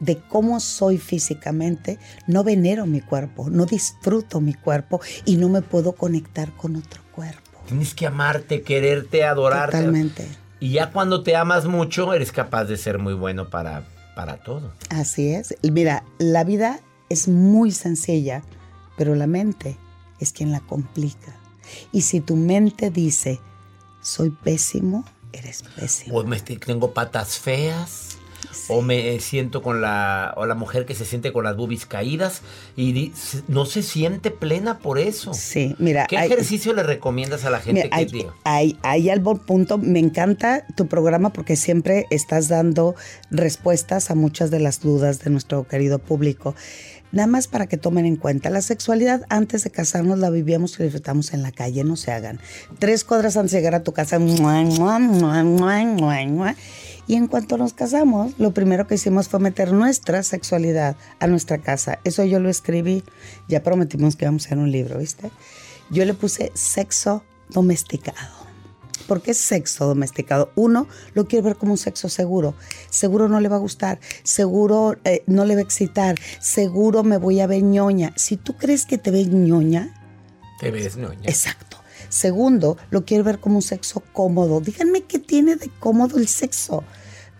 de 0.00 0.18
cómo 0.28 0.60
soy 0.60 0.98
físicamente, 0.98 1.98
no 2.26 2.44
venero 2.44 2.86
mi 2.86 3.00
cuerpo, 3.00 3.48
no 3.48 3.64
disfruto 3.64 4.40
mi 4.40 4.54
cuerpo 4.54 5.00
y 5.24 5.36
no 5.36 5.48
me 5.48 5.62
puedo 5.62 5.92
conectar 5.92 6.54
con 6.56 6.76
otro 6.76 7.02
cuerpo. 7.14 7.43
Tienes 7.66 7.94
que 7.94 8.06
amarte, 8.06 8.62
quererte, 8.62 9.24
adorarte. 9.24 9.78
Totalmente. 9.78 10.28
Y 10.60 10.72
ya 10.72 10.92
cuando 10.92 11.22
te 11.22 11.36
amas 11.36 11.66
mucho, 11.66 12.12
eres 12.14 12.32
capaz 12.32 12.64
de 12.64 12.76
ser 12.76 12.98
muy 12.98 13.14
bueno 13.14 13.50
para, 13.50 13.86
para 14.14 14.38
todo. 14.38 14.72
Así 14.90 15.30
es. 15.30 15.54
Mira, 15.62 16.04
la 16.18 16.44
vida 16.44 16.80
es 17.08 17.28
muy 17.28 17.70
sencilla, 17.70 18.42
pero 18.96 19.14
la 19.14 19.26
mente 19.26 19.76
es 20.20 20.32
quien 20.32 20.52
la 20.52 20.60
complica. 20.60 21.34
Y 21.92 22.02
si 22.02 22.20
tu 22.20 22.36
mente 22.36 22.90
dice, 22.90 23.40
soy 24.02 24.30
pésimo, 24.30 25.04
eres 25.32 25.62
pésimo. 25.62 26.18
O 26.18 26.24
me, 26.24 26.40
tengo 26.40 26.92
patas 26.92 27.38
feas. 27.38 28.13
O 28.68 28.82
me 28.82 29.18
siento 29.20 29.62
con 29.62 29.80
la. 29.80 30.34
O 30.36 30.46
la 30.46 30.54
mujer 30.54 30.86
que 30.86 30.94
se 30.94 31.04
siente 31.04 31.32
con 31.32 31.44
las 31.44 31.56
boobies 31.56 31.86
caídas 31.86 32.42
y 32.76 33.12
no 33.48 33.66
se 33.66 33.82
siente 33.82 34.30
plena 34.30 34.78
por 34.78 34.98
eso. 34.98 35.34
Sí, 35.34 35.74
mira. 35.78 36.06
¿Qué 36.06 36.16
hay- 36.16 36.26
ejercicio 36.30 36.72
le 36.72 36.82
recomiendas 36.82 37.44
a 37.44 37.50
la 37.50 37.58
gente 37.60 37.82
Mira, 37.84 37.88
que 37.88 37.94
hay, 37.96 38.04
diga? 38.06 38.34
hay, 38.44 38.78
hay 38.82 39.10
algo 39.10 39.36
punto. 39.36 39.78
Me 39.78 39.98
encanta 39.98 40.66
tu 40.76 40.86
programa 40.86 41.32
porque 41.32 41.56
siempre 41.56 42.06
estás 42.10 42.48
dando 42.48 42.94
respuestas 43.30 44.10
a 44.10 44.14
muchas 44.14 44.50
de 44.50 44.60
las 44.60 44.80
dudas 44.80 45.20
de 45.24 45.30
nuestro 45.30 45.66
querido 45.66 45.98
público. 45.98 46.54
Nada 47.12 47.28
más 47.28 47.46
para 47.46 47.68
que 47.68 47.76
tomen 47.76 48.06
en 48.06 48.16
cuenta, 48.16 48.50
la 48.50 48.60
sexualidad 48.60 49.22
antes 49.28 49.62
de 49.62 49.70
casarnos 49.70 50.18
la 50.18 50.30
vivíamos 50.30 50.80
y 50.80 50.82
disfrutamos 50.82 51.32
en 51.32 51.42
la 51.42 51.52
calle, 51.52 51.84
no 51.84 51.94
se 51.94 52.10
hagan. 52.10 52.40
Tres 52.80 53.04
cuadras 53.04 53.36
antes 53.36 53.52
de 53.52 53.58
llegar 53.58 53.76
a 53.76 53.84
tu 53.84 53.92
casa, 53.92 54.18
mua, 54.18 54.60
mua, 54.62 54.98
mua, 54.98 55.44
mua, 55.44 55.84
mua, 55.84 56.24
mua. 56.26 56.56
Y 57.06 57.16
en 57.16 57.26
cuanto 57.26 57.56
nos 57.58 57.72
casamos, 57.72 58.34
lo 58.38 58.52
primero 58.54 58.86
que 58.86 58.94
hicimos 58.94 59.28
fue 59.28 59.40
meter 59.40 59.72
nuestra 59.72 60.22
sexualidad 60.22 60.96
a 61.20 61.26
nuestra 61.26 61.58
casa. 61.58 61.98
Eso 62.04 62.24
yo 62.24 62.40
lo 62.40 62.48
escribí, 62.48 63.04
ya 63.48 63.62
prometimos 63.62 64.16
que 64.16 64.24
íbamos 64.24 64.44
a 64.44 64.46
hacer 64.46 64.58
un 64.58 64.70
libro, 64.70 64.98
¿viste? 64.98 65.30
Yo 65.90 66.04
le 66.04 66.14
puse 66.14 66.50
sexo 66.54 67.22
domesticado. 67.50 68.44
¿Por 69.06 69.20
qué 69.20 69.34
sexo 69.34 69.84
domesticado? 69.86 70.50
Uno 70.54 70.86
lo 71.12 71.26
quiere 71.26 71.44
ver 71.44 71.56
como 71.56 71.72
un 71.72 71.78
sexo 71.78 72.08
seguro. 72.08 72.54
Seguro 72.88 73.28
no 73.28 73.38
le 73.40 73.50
va 73.50 73.56
a 73.56 73.58
gustar. 73.58 74.00
Seguro 74.22 74.96
eh, 75.04 75.22
no 75.26 75.44
le 75.44 75.54
va 75.56 75.60
a 75.60 75.64
excitar. 75.64 76.14
Seguro 76.40 77.02
me 77.02 77.18
voy 77.18 77.40
a 77.40 77.46
ver 77.46 77.62
ñoña. 77.62 78.14
Si 78.16 78.38
tú 78.38 78.56
crees 78.56 78.86
que 78.86 78.96
te 78.96 79.10
ves 79.10 79.28
ñoña, 79.28 79.92
Te 80.58 80.70
ves, 80.70 80.96
ñoña. 80.96 81.20
exacto. 81.28 81.73
Segundo, 82.14 82.76
lo 82.90 83.04
quiere 83.04 83.24
ver 83.24 83.40
como 83.40 83.56
un 83.56 83.62
sexo 83.62 84.00
cómodo. 84.12 84.60
Díganme 84.60 85.00
qué 85.00 85.18
tiene 85.18 85.56
de 85.56 85.68
cómodo 85.80 86.16
el 86.16 86.28
sexo. 86.28 86.84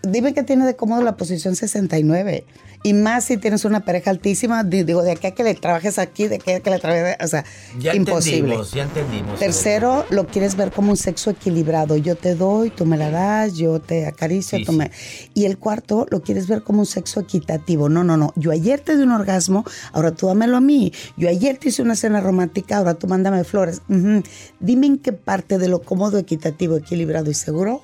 Dime 0.09 0.35
qué 0.35 0.43
tiene 0.43 0.65
de 0.67 0.77
cómodo 0.77 1.03
la 1.03 1.17
posición 1.17 1.57
69. 1.57 2.45
Y 2.87 2.93
más 2.93 3.25
si 3.25 3.39
tienes 3.39 3.65
una 3.65 3.83
pareja 3.87 4.11
altísima, 4.11 4.63
di- 4.63 4.83
digo, 4.83 5.03
de 5.03 5.13
aquí 5.13 5.27
a 5.29 5.31
que 5.31 5.43
le 5.43 5.55
trabajes 5.55 5.99
aquí, 5.99 6.29
de 6.29 6.35
aquí 6.35 6.51
a 6.51 6.61
que 6.61 6.69
le 6.69 6.79
trabajes, 6.79 7.17
o 7.25 7.27
sea, 7.29 7.43
Ya 7.79 7.95
imposible. 7.95 8.57
entendimos, 8.57 8.73
ya 8.73 8.83
entendimos. 8.83 9.39
Tercero, 9.41 10.05
lo 10.11 10.27
quieres 10.27 10.55
ver 10.57 10.71
como 10.71 10.91
un 10.91 10.99
sexo 10.99 11.31
equilibrado. 11.31 11.97
Yo 11.97 12.15
te 12.15 12.35
doy, 12.35 12.69
tú 12.69 12.85
me 12.85 12.99
la 12.99 13.09
das, 13.11 13.55
yo 13.55 13.81
te 13.81 14.07
acaricio, 14.07 14.59
Sí, 14.59 14.65
tú 14.67 14.73
sí. 14.73 14.79
me... 14.79 14.91
Y 15.33 15.47
el 15.47 15.57
cuarto, 15.57 16.07
lo 16.11 16.21
quieres 16.23 16.47
ver 16.47 16.63
como 16.63 16.81
un 16.81 16.87
sexo 16.87 17.21
equitativo. 17.21 17.89
No, 17.89 18.05
no, 18.05 18.19
no. 18.19 18.35
Yo 18.37 18.51
ayer 18.51 18.81
te 18.81 18.99
di 18.99 19.03
un 19.03 19.13
orgasmo, 19.13 19.65
ahora 19.95 20.11
tú 20.13 20.27
dámelo 20.27 20.59
a 20.59 20.61
mí. 20.61 20.93
Yo 21.17 21.31
ayer 21.31 21.57
te 21.57 21.71
hice 21.71 21.81
una 21.81 21.97
cena 21.97 22.21
romántica, 22.21 22.77
ahora 22.77 22.93
tú 22.93 23.07
mándame 23.07 23.45
flores. 23.45 23.81
Ujú. 23.89 24.23
Dime 24.61 24.89
en 24.89 24.99
qué 24.99 25.15
parte 25.15 25.57
de 25.57 25.69
lo 25.69 25.81
cómodo, 25.81 26.19
equitativo, 26.19 26.77
equilibrado 26.77 27.31
y 27.31 27.35
seguro 27.35 27.83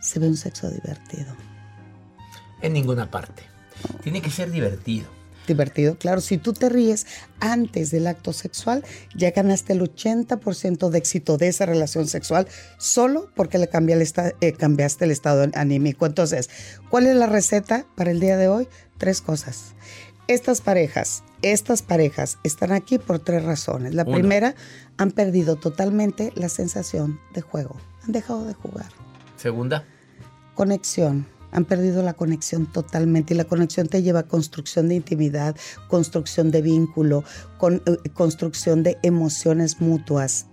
se 0.00 0.18
ve 0.18 0.28
un 0.28 0.36
sexo 0.36 0.70
divertido. 0.70 1.36
En 2.62 2.72
ninguna 2.72 3.10
parte. 3.10 3.42
Tiene 4.02 4.20
que 4.20 4.30
ser 4.30 4.50
divertido. 4.50 5.06
Divertido, 5.46 5.96
claro. 5.96 6.20
Si 6.20 6.38
tú 6.38 6.52
te 6.52 6.68
ríes 6.68 7.06
antes 7.40 7.90
del 7.90 8.06
acto 8.06 8.32
sexual, 8.32 8.84
ya 9.16 9.30
ganaste 9.30 9.72
el 9.72 9.80
80% 9.80 10.90
de 10.90 10.98
éxito 10.98 11.38
de 11.38 11.48
esa 11.48 11.66
relación 11.66 12.06
sexual 12.06 12.46
solo 12.78 13.30
porque 13.34 13.58
le 13.58 13.68
eh, 14.40 14.52
cambiaste 14.52 15.04
el 15.04 15.10
estado 15.10 15.50
anímico. 15.54 16.06
Entonces, 16.06 16.50
¿cuál 16.88 17.06
es 17.06 17.16
la 17.16 17.26
receta 17.26 17.86
para 17.96 18.10
el 18.10 18.20
día 18.20 18.36
de 18.36 18.48
hoy? 18.48 18.68
Tres 18.98 19.22
cosas. 19.22 19.74
Estas 20.28 20.60
parejas, 20.60 21.24
estas 21.42 21.82
parejas 21.82 22.38
están 22.44 22.70
aquí 22.70 22.98
por 22.98 23.18
tres 23.18 23.42
razones. 23.42 23.94
La 23.94 24.04
primera, 24.04 24.54
han 24.98 25.10
perdido 25.10 25.56
totalmente 25.56 26.32
la 26.36 26.48
sensación 26.48 27.18
de 27.34 27.40
juego. 27.40 27.76
Han 28.04 28.12
dejado 28.12 28.44
de 28.44 28.54
jugar 28.54 29.09
Segunda. 29.40 29.84
conexión. 30.54 31.26
Han 31.52 31.64
perdido 31.64 32.02
la 32.02 32.12
conexión 32.14 32.66
totalmente 32.70 33.34
y 33.34 33.36
la 33.36 33.44
conexión 33.44 33.88
te 33.88 34.02
lleva 34.02 34.20
a 34.20 34.28
construcción 34.28 34.88
de 34.88 34.94
intimidad, 34.96 35.56
construcción 35.88 36.50
de 36.52 36.62
vínculo, 36.62 37.24
con- 37.58 37.82
eh, 37.86 38.08
construcción 38.10 38.82
de 38.84 38.98
emociones 39.02 39.80
mutuas. 39.80 40.46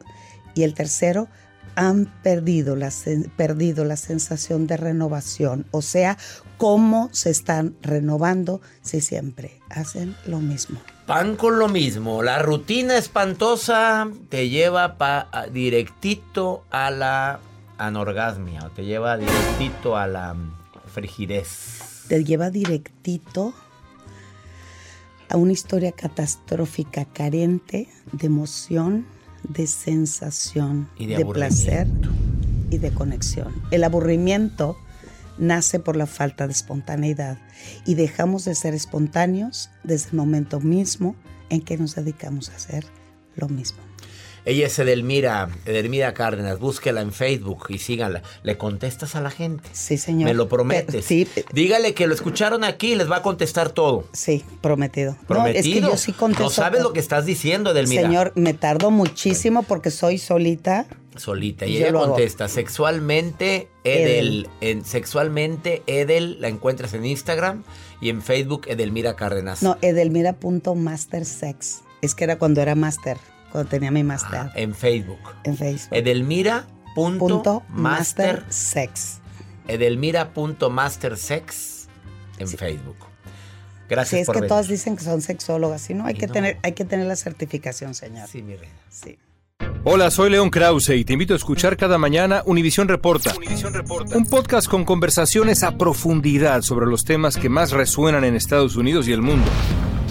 Y 0.56 0.64
el 0.64 0.74
tercero, 0.74 1.28
han 1.76 2.12
perdido 2.24 2.76
la, 2.76 2.92
perdido 3.36 3.86
la 3.86 3.98
sensación 3.98 4.66
de 4.66 4.78
renovación, 4.78 5.68
o 5.70 5.84
sea, 5.84 6.18
cómo 6.58 7.10
se 7.12 7.30
están 7.30 7.76
renovando 7.84 8.62
si 8.82 9.00
siempre 9.00 9.60
hacen 9.70 10.16
lo 10.26 10.40
mismo. 10.40 10.80
Pan 11.06 11.36
con 11.36 11.60
lo 11.60 11.68
mismo. 11.68 12.24
La 12.24 12.40
rutina 12.42 12.98
espantosa 12.98 14.10
te 14.30 14.50
lleva 14.50 14.98
pa- 14.98 15.30
directito 15.54 16.64
a 16.72 16.90
la 16.90 17.40
anorgasmia 17.78 18.66
o 18.66 18.70
te 18.70 18.86
lleva 18.86 19.18
directito 19.18 19.98
a 19.98 20.08
la 20.08 20.36
frigidez. 20.94 22.06
te 22.08 22.24
lleva 22.24 22.50
directito 22.50 23.54
a 25.30 25.38
una 25.38 25.52
historia 25.52 25.92
catastrófica, 25.92 27.06
carente 27.06 27.90
de 28.12 28.28
emoción, 28.28 29.06
de 29.44 29.68
sensación, 29.68 30.90
Y 30.98 31.08
de 31.08 31.26
placer 31.26 31.88
y 32.70 32.78
de 32.78 32.92
conexión. 32.92 33.54
El 33.72 33.84
aburrimiento 33.84 34.78
nace 35.38 35.80
por 35.80 35.96
la 35.96 36.06
falta 36.06 36.48
de 36.48 36.54
espontaneidad 36.54 37.38
y 37.86 37.96
dejamos 37.96 38.46
de 38.46 38.56
ser 38.56 38.74
espontáneos 38.74 39.70
desde 39.84 40.10
el 40.10 40.16
momento 40.16 40.60
mismo 40.60 41.16
en 41.50 41.62
que 41.62 41.78
nos 41.78 41.96
dedicamos 41.96 42.50
a 42.50 42.56
hacer 42.56 42.86
lo 43.36 43.48
mismo. 43.50 43.87
Ella 44.48 44.68
es 44.68 44.80
Edelmira, 44.80 45.50
Edelmira 45.66 46.14
Cárdenas. 46.14 46.58
Búsquela 46.58 47.02
en 47.02 47.12
Facebook 47.12 47.66
y 47.68 47.80
síganla. 47.80 48.22
¿Le 48.44 48.58
contestas 48.58 49.14
a 49.18 49.22
la 49.22 49.30
gente? 49.30 49.68
Sí, 49.74 49.98
señor. 49.98 50.30
Me 50.30 50.34
lo 50.34 50.48
prometes. 50.48 50.86
Pero- 50.88 51.04
sí, 51.04 51.28
Dígale 51.52 51.94
que 51.94 52.08
lo 52.08 52.14
escucharon 52.14 52.64
aquí 52.64 52.94
y 52.94 52.96
les 52.96 53.12
va 53.12 53.18
a 53.18 53.22
contestar 53.22 53.72
todo. 53.72 54.06
sí, 54.14 54.46
prometido. 54.62 55.18
Prometido. 55.28 55.42
No, 55.54 55.60
es 55.60 55.66
que 55.66 55.82
yo 55.82 55.98
sí 55.98 56.14
contesto. 56.14 56.44
No 56.46 56.50
sabes 56.50 56.82
lo 56.82 56.94
que 56.94 57.02
estás 57.02 57.26
diciendo, 57.26 57.72
Edelmira. 57.72 58.04
Señor, 58.04 58.32
me 58.36 58.54
tardo 58.54 58.90
muchísimo 58.90 59.64
porque 59.64 59.92
soy 59.92 60.18
solita. 60.18 60.86
Solita. 61.18 61.66
Y 61.66 61.76
ella 61.78 61.90
hago. 61.90 62.06
contesta 62.08 62.48
sexualmente 62.48 63.68
Edel. 63.84 64.48
En 64.62 64.86
sexualmente 64.86 65.84
Edel 65.88 66.38
la 66.40 66.48
encuentras 66.48 66.94
en 66.94 67.06
Instagram 67.06 67.64
y 68.00 68.08
en 68.10 68.22
Facebook 68.22 68.62
Edelmira 68.68 69.18
Cárdenas. 69.18 69.62
No, 69.62 69.78
edelmira.mastersex. 69.82 71.82
Es 72.02 72.16
que 72.16 72.24
era 72.24 72.38
cuando 72.38 72.62
era 72.62 72.76
master, 72.76 73.18
cuando 73.52 73.70
tenía 73.70 73.92
mi 73.92 74.04
master 74.04 74.40
Ah, 74.40 74.52
en 74.56 74.74
Facebook. 74.76 75.20
en 75.44 75.58
Facebook. 75.58 75.96
Edelmira.master. 75.98 76.78
Punto 76.96 77.64
master 77.70 78.44
sex. 78.50 79.20
Edelmira.mastersex 79.68 81.88
en 82.40 82.48
Facebook. 82.48 82.96
Gracias 83.90 84.10
Sí, 84.10 84.18
es 84.22 84.26
por 84.26 84.36
que 84.36 84.42
venir. 84.42 84.50
todas 84.50 84.68
dicen 84.68 84.98
que 84.98 85.04
son 85.04 85.22
sexólogas, 85.22 85.82
¿sí? 85.82 85.94
¿no? 85.94 86.06
Hay 86.06 86.16
Y 86.16 86.18
que 86.18 86.28
no. 86.28 86.34
tener, 86.34 86.58
hay 86.64 86.74
que 86.74 86.84
tener 86.86 87.06
la 87.08 87.16
certificación, 87.16 87.94
señor. 87.96 88.28
Sí, 88.28 88.42
mi 88.42 88.56
reina. 88.56 88.76
Sí. 88.90 89.18
Hola, 89.84 90.12
soy 90.12 90.30
León 90.30 90.50
Krause 90.50 90.90
y 90.90 91.06
te 91.06 91.14
invito 91.14 91.34
a 91.34 91.38
escuchar 91.38 91.78
cada 91.78 91.98
mañana 91.98 92.44
Univisión 92.46 92.90
Reporta. 92.90 93.34
Un 94.14 94.26
podcast 94.26 94.68
con 94.68 94.84
conversaciones 94.84 95.64
a 95.64 95.78
profundidad 95.78 96.62
sobre 96.64 96.86
los 96.88 97.06
temas 97.06 97.38
que 97.38 97.48
más 97.48 97.72
resuenan 97.72 98.26
en 98.26 98.36
Estados 98.36 98.76
Unidos 98.76 99.08
y 99.08 99.14
el 99.14 99.22
mundo. 99.22 99.50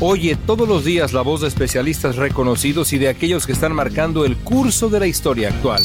Oye 0.01 0.37
todos 0.37 0.69
los 0.69 0.85
días 0.85 1.15
la 1.15 1.23
voz 1.23 1.41
de 1.41 1.49
especialistas 1.49 2.17
reconocidos 2.17 2.93
y 2.93 2.99
de 2.99 3.09
aquellos 3.09 3.47
que 3.47 3.53
están 3.53 3.73
marcando 3.73 4.27
el 4.27 4.37
curso 4.37 4.91
de 4.91 5.01
la 5.01 5.07
historia 5.07 5.49
actual. 5.49 5.83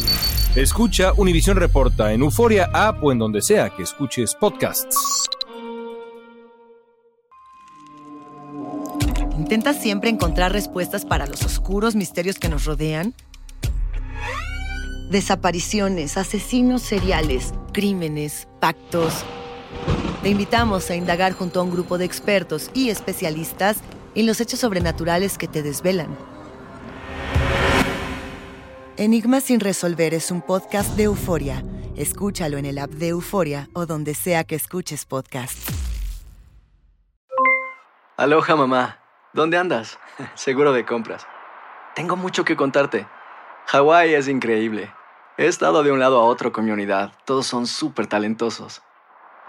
Escucha 0.54 1.13
Univisión 1.15 1.56
Reporta 1.56 2.12
en 2.12 2.19
Euforia 2.19 2.69
App 2.74 3.02
o 3.02 3.13
en 3.13 3.19
donde 3.19 3.41
sea 3.41 3.69
que 3.69 3.84
escuches 3.84 4.36
podcasts. 4.36 4.97
¿Intentas 9.38 9.82
siempre 9.82 10.10
encontrar 10.10 10.52
respuestas 10.52 11.06
para 11.06 11.26
los 11.26 11.45
oscuros 11.45 11.95
misterios 11.95 12.38
que 12.38 12.50
nos 12.50 12.65
rodean? 12.65 13.13
Desapariciones, 15.10 16.17
asesinos 16.17 16.82
seriales, 16.82 17.54
crímenes, 17.71 18.50
pactos. 18.60 19.24
Te 20.21 20.30
invitamos 20.30 20.89
a 20.89 20.95
indagar 20.97 21.32
junto 21.32 21.62
a 21.62 21.63
un 21.63 21.71
grupo 21.71 21.97
de 21.97 22.04
expertos 22.04 22.69
y 22.74 22.89
especialistas 22.89 23.78
en 24.15 24.26
los 24.26 24.41
hechos 24.41 24.60
sobrenaturales 24.60 25.38
que 25.38 25.47
te 25.47 25.63
desvelan. 25.63 26.15
Enigmas 28.97 29.45
sin 29.45 29.60
resolver 29.60 30.13
es 30.13 30.32
un 30.32 30.41
podcast 30.41 30.95
de 30.95 31.04
euforia. 31.04 31.63
Escúchalo 31.95 32.58
en 32.58 32.65
el 32.65 32.78
app 32.78 32.91
de 32.91 33.10
Euforia 33.10 33.69
o 33.74 33.86
donde 33.86 34.13
sea 34.13 34.43
que 34.43 34.56
escuches 34.56 35.06
podcast. 35.06 35.58
Aloha 38.17 38.56
mamá, 38.56 39.00
¿dónde 39.34 39.58
andas? 39.58 39.97
Seguro 40.36 40.74
de 40.74 40.86
compras. 40.86 41.26
Tengo 41.95 42.15
mucho 42.15 42.45
que 42.45 42.56
contarte. 42.56 43.08
Hawái 43.67 44.13
es 44.13 44.28
increíble. 44.28 44.93
He 45.38 45.47
estado 45.47 45.82
de 45.84 45.91
un 45.91 46.00
lado 46.00 46.19
a 46.19 46.26
otro 46.26 46.52
con 46.52 46.65
mi 46.65 46.71
unidad. 46.71 47.13
Todos 47.26 47.47
son 47.47 47.67
súper 47.67 48.08
talentosos. 48.08 48.84